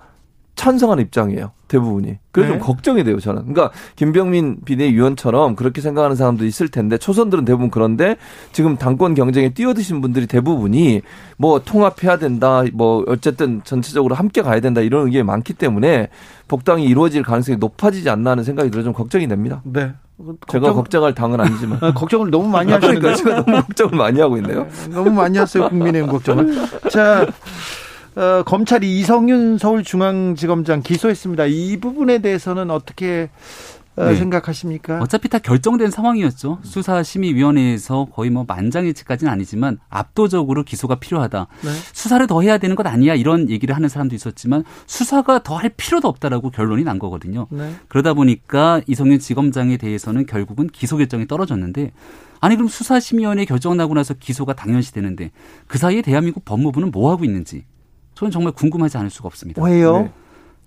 [0.59, 1.53] 찬성하는 입장이에요.
[1.69, 2.19] 대부분이.
[2.33, 2.59] 그래서 네.
[2.59, 3.43] 좀 걱정이 돼요, 저는.
[3.53, 8.17] 그러니까 김병민 비대위원처럼 그렇게 생각하는 사람도 있을 텐데 초선들은 대부분 그런데
[8.53, 11.03] 지금 당권 경쟁에 뛰어드신 분들이 대부분이
[11.37, 16.09] 뭐 통합해야 된다, 뭐 어쨌든 전체적으로 함께 가야 된다 이런 의견이 많기 때문에
[16.49, 19.61] 복당이 이루어질 가능성이 높아지지 않나 하는 생각이 들어 좀 걱정이 됩니다.
[19.65, 19.93] 네.
[20.49, 21.79] 제가 걱정- 걱정할 당은 아니지만.
[21.83, 24.67] 아, 걱정을 너무 많이 그러니까 하시는데 제가 너무 걱정을 많이 하고 있네요.
[24.91, 26.53] 너무 많이 하세요 국민의힘 걱정을.
[26.91, 27.25] 자.
[28.19, 31.47] 어, 검찰이 이성윤 서울중앙지검장 기소했습니다.
[31.47, 33.31] 이 부분에 대해서는 어떻게
[33.95, 34.17] 어, 네.
[34.17, 35.01] 생각하십니까?
[35.01, 36.59] 어차피 다 결정된 상황이었죠.
[36.63, 41.47] 수사심의위원회에서 거의 뭐 만장일치까지는 아니지만 압도적으로 기소가 필요하다.
[41.63, 41.71] 네.
[41.93, 46.09] 수사를 더 해야 되는 것 아니야 이런 얘기를 하는 사람도 있었지만 수사가 더 할 필요도
[46.09, 47.47] 없다라고 결론이 난 거거든요.
[47.51, 47.73] 네.
[47.89, 51.93] 그러다 보니까 이성윤 지검장에 대해서는 결국은 기소 결정이 떨어졌는데
[52.41, 55.31] 아니 그럼 수사심의위원회 결정 나고 나서 기소가 당연시 되는데
[55.69, 57.65] 그 사이에 대한민국 법무부는 뭐 하고 있는지
[58.19, 59.63] 저는 정말 궁금하지 않을 수가 없습니다.
[59.63, 60.01] 왜요?
[60.01, 60.13] 네.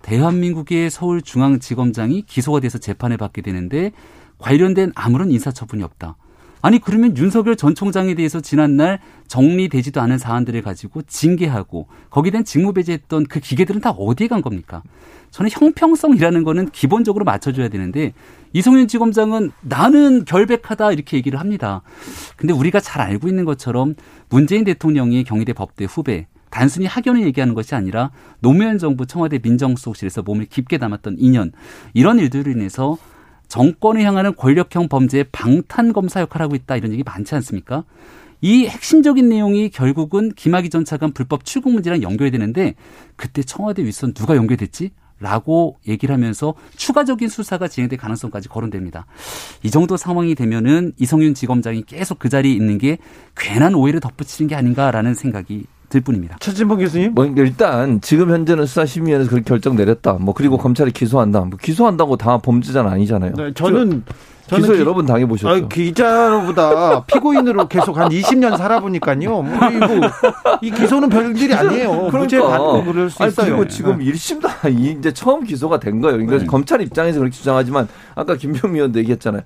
[0.00, 3.92] 대한민국의 서울중앙지검장이 기소가 돼서 재판을 받게 되는데
[4.38, 6.16] 관련된 아무런 인사처분이 없다.
[6.62, 13.26] 아니 그러면 윤석열 전 총장에 대해서 지난날 정리되지도 않은 사안들을 가지고 징계하고 거기에 대한 직무배제했던
[13.26, 14.82] 그 기계들은 다 어디에 간 겁니까?
[15.30, 18.14] 저는 형평성이라는 거는 기본적으로 맞춰줘야 되는데
[18.54, 21.82] 이성윤 지검장은 나는 결백하다 이렇게 얘기를 합니다.
[22.36, 23.94] 근데 우리가 잘 알고 있는 것처럼
[24.30, 30.44] 문재인 대통령이 경희대 법대 후배 단순히 학연을 얘기하는 것이 아니라 노무현 정부 청와대 민정수석실에서 몸을
[30.44, 31.50] 깊게 담았던 인연
[31.94, 32.98] 이런 일들로 인해서
[33.48, 37.84] 정권을 향하는 권력형 범죄의 방탄 검사 역할을 하고 있다 이런 얘기 많지 않습니까?
[38.42, 42.74] 이 핵심적인 내용이 결국은 김학의 전 차관 불법 출국 문제랑 연결이 되는데
[43.16, 44.90] 그때 청와대 윗선 누가 연결됐지?
[45.20, 49.06] 라고 얘기를 하면서 추가적인 수사가 진행될 가능성까지 거론됩니다.
[49.62, 52.98] 이 정도 상황이 되면은 이성윤 지검장이 계속 그 자리에 있는 게
[53.36, 56.36] 괜한 오해를 덧붙이는 게 아닌가라는 생각이 들 뿐입니다.
[56.40, 57.12] 최진봉 교수님.
[57.14, 60.14] 뭐 일단 지금 현재는 수사심의위원회에서 그렇게 결정 내렸다.
[60.14, 61.40] 뭐 그리고 검찰이 기소한다.
[61.40, 63.32] 뭐 기소한다고 다 범죄자는 아니잖아요.
[63.36, 64.02] 네, 저는
[64.46, 65.48] 저는 기소 기- 여러 번 당해보셨죠.
[65.64, 69.42] 아, 기자보다 피고인으로 계속 한 20년 살아보니까요.
[69.42, 70.10] 뭐 이거
[70.62, 72.08] 이 기소는 별일이 아니에요.
[72.10, 73.24] 무죄 받고 그럴 수 그러니까.
[73.24, 73.46] 아니, 있어요.
[73.56, 74.06] 그리고 지금 네.
[74.06, 76.16] 1심도 이제 처음 기소가 된 거예요.
[76.16, 76.46] 그러니까 네.
[76.46, 79.42] 검찰 입장에서 그렇게 주장하지만 아까 김병미 의원도 얘기했잖아요.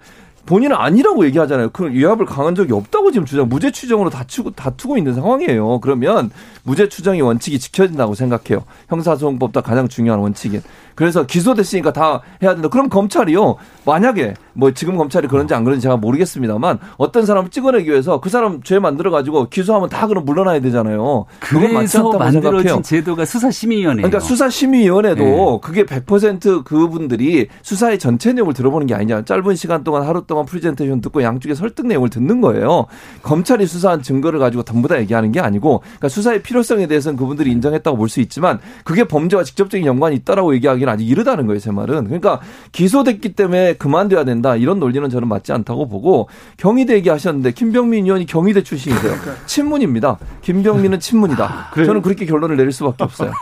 [0.47, 1.70] 본인은 아니라고 얘기하잖아요.
[1.70, 5.80] 그 위압을 강한 적이 없다고 지금 주장, 무죄 추정으로 다투고, 다투고 있는 상황이에요.
[5.80, 6.30] 그러면
[6.62, 8.64] 무죄 추정의 원칙이 지켜진다고 생각해요.
[8.88, 10.62] 형사소송법도 가장 중요한 원칙인.
[10.94, 12.68] 그래서 기소됐으니까 다 해야 된다.
[12.68, 13.57] 그럼 검찰이요.
[13.84, 18.62] 만약에 뭐 지금 검찰이 그런지 안 그런지 제가 모르겠습니다만 어떤 사람을 찍어내기 위해서 그 사람
[18.62, 21.26] 죄 만들어 가지고 기소하면 다 그럼 물러나야 되잖아요.
[21.40, 22.82] 그래서 만들어진 생각해요.
[22.82, 24.09] 제도가 수사심의위원회예요.
[24.09, 29.24] 그러니까 수사심의위원회도 그게 100% 그분들이 수사의 전체 내용을 들어보는 게 아니냐.
[29.26, 32.87] 짧은 시간 동안 하루 동안 동안 프리젠테이션 듣고 양쪽의 설득 내용을 듣는 거예요.
[33.22, 37.97] 검찰이 수사한 증거를 가지고 전부 다 얘기하는 게 아니고 그러니까 수사의 필요성에 대해서는 그분들이 인정했다고
[37.97, 42.05] 볼 수 있지만 그게 범죄와 직접적인 연관이 있다라고 얘기하기는 아직 이르다는 거예요, 제 말은.
[42.05, 46.28] 그러니까 기소됐기 때문에 그만둬야 된다 이런 논리는 저는 맞지 않다고 보고
[46.59, 49.14] 경희대 얘기하셨는데 김병민 의원이 경희대 출신이세요.
[49.47, 50.18] 친문입니다.
[50.43, 51.70] 김병민은 친문이다.
[51.74, 53.32] 저는 그렇게 결론을 내릴 수밖에 없어요.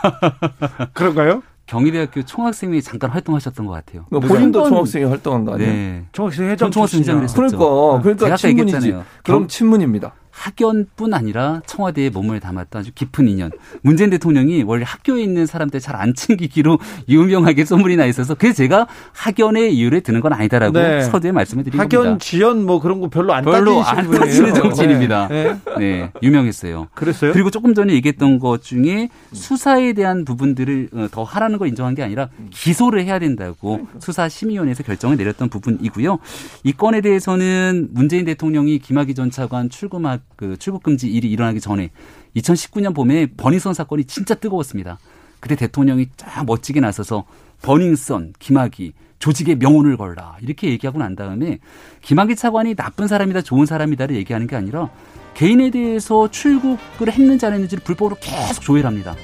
[0.94, 1.42] 그런가요?
[1.78, 4.04] 경희대학교 총학생회 잠깐 활동하셨던 것 같아요.
[4.08, 5.70] 그러니까 본인도 총학생회 활동한 거 아니에요?
[5.72, 6.04] 네.
[6.12, 7.00] 총학생 전 회장 총학생.
[7.00, 7.40] 회장을 했었죠.
[7.58, 8.90] 그러니까 그러니까 친문이지.
[8.90, 9.04] 그럼
[9.40, 10.12] 경- 친문입니다.
[10.34, 13.50] 학연뿐 아니라 청와대에 몸을 담았던 아주 깊은 인연.
[13.82, 18.88] 문재인 대통령이 원래 학교에 있는 사람들 잘 안 챙기기로 유명하게 소문이 나 있어서 그래서 제가
[19.12, 21.02] 학연의 이유를 드는 건 아니다라고 네.
[21.02, 22.18] 서두에 말씀을 드린 학연 겁니다.
[22.18, 24.10] 지연 뭐 그런 거 별로 안 별로 안.
[24.10, 25.28] 따지는 정치인입니다.
[25.28, 25.56] 네.
[25.78, 26.88] 네, 유명했어요.
[26.94, 27.32] 그랬어요?
[27.32, 32.02] 그리고 조금 전에 얘기했던 것 중에 수사에 대한 부분들을 어, 더 하라는 걸 인정한 게
[32.02, 36.18] 아니라 기소를 해야 된다고 수사심의위원회에서 결정을 내렸던 부분이고요.
[36.64, 41.90] 이 건에 대해서는 문재인 대통령이 김학의 전 차관 출금학 그 출국 금지 일이 일어나기 전에
[42.36, 44.98] 2019년 봄에 버닝썬 사건이 진짜 뜨거웠습니다.
[45.40, 47.24] 그때 대통령이 쫙 멋지게 나서서
[47.62, 51.58] 버닝썬, 김학의 조직의 명운을 걸라 이렇게 얘기하고 난 다음에
[52.02, 54.90] 김학의 차관이 나쁜 사람이다 좋은 사람이다를 얘기하는 게 아니라
[55.34, 59.14] 개인에 대해서 출국을 했는지 안 했는지를 불법으로 계속 조회합니다.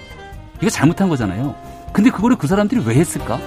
[0.61, 1.55] 이거 잘못한 거잖아요.
[1.93, 3.39] 근데 그거를 그 사람들이 왜 했을까?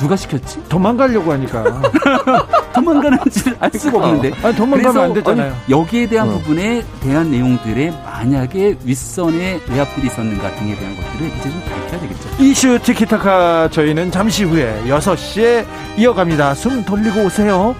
[0.00, 0.62] 누가 시켰지?
[0.68, 1.62] 도망가려고 하니까.
[2.72, 4.32] 도망가는지를 알 수가 없는데.
[4.42, 5.52] 아니, 도망가면 안 되잖아요.
[5.52, 6.32] 아니, 여기에 대한 어.
[6.32, 12.28] 부분에 대한 내용들에 만약에 윗선에 외압들이 있었는가 등에 대한 것들을 이제 좀 밝혀야 되겠죠.
[12.38, 15.66] 이슈 티키타카 저희는 잠시 후에 6시에
[15.98, 16.54] 이어갑니다.
[16.54, 17.74] 숨 돌리고 오세요.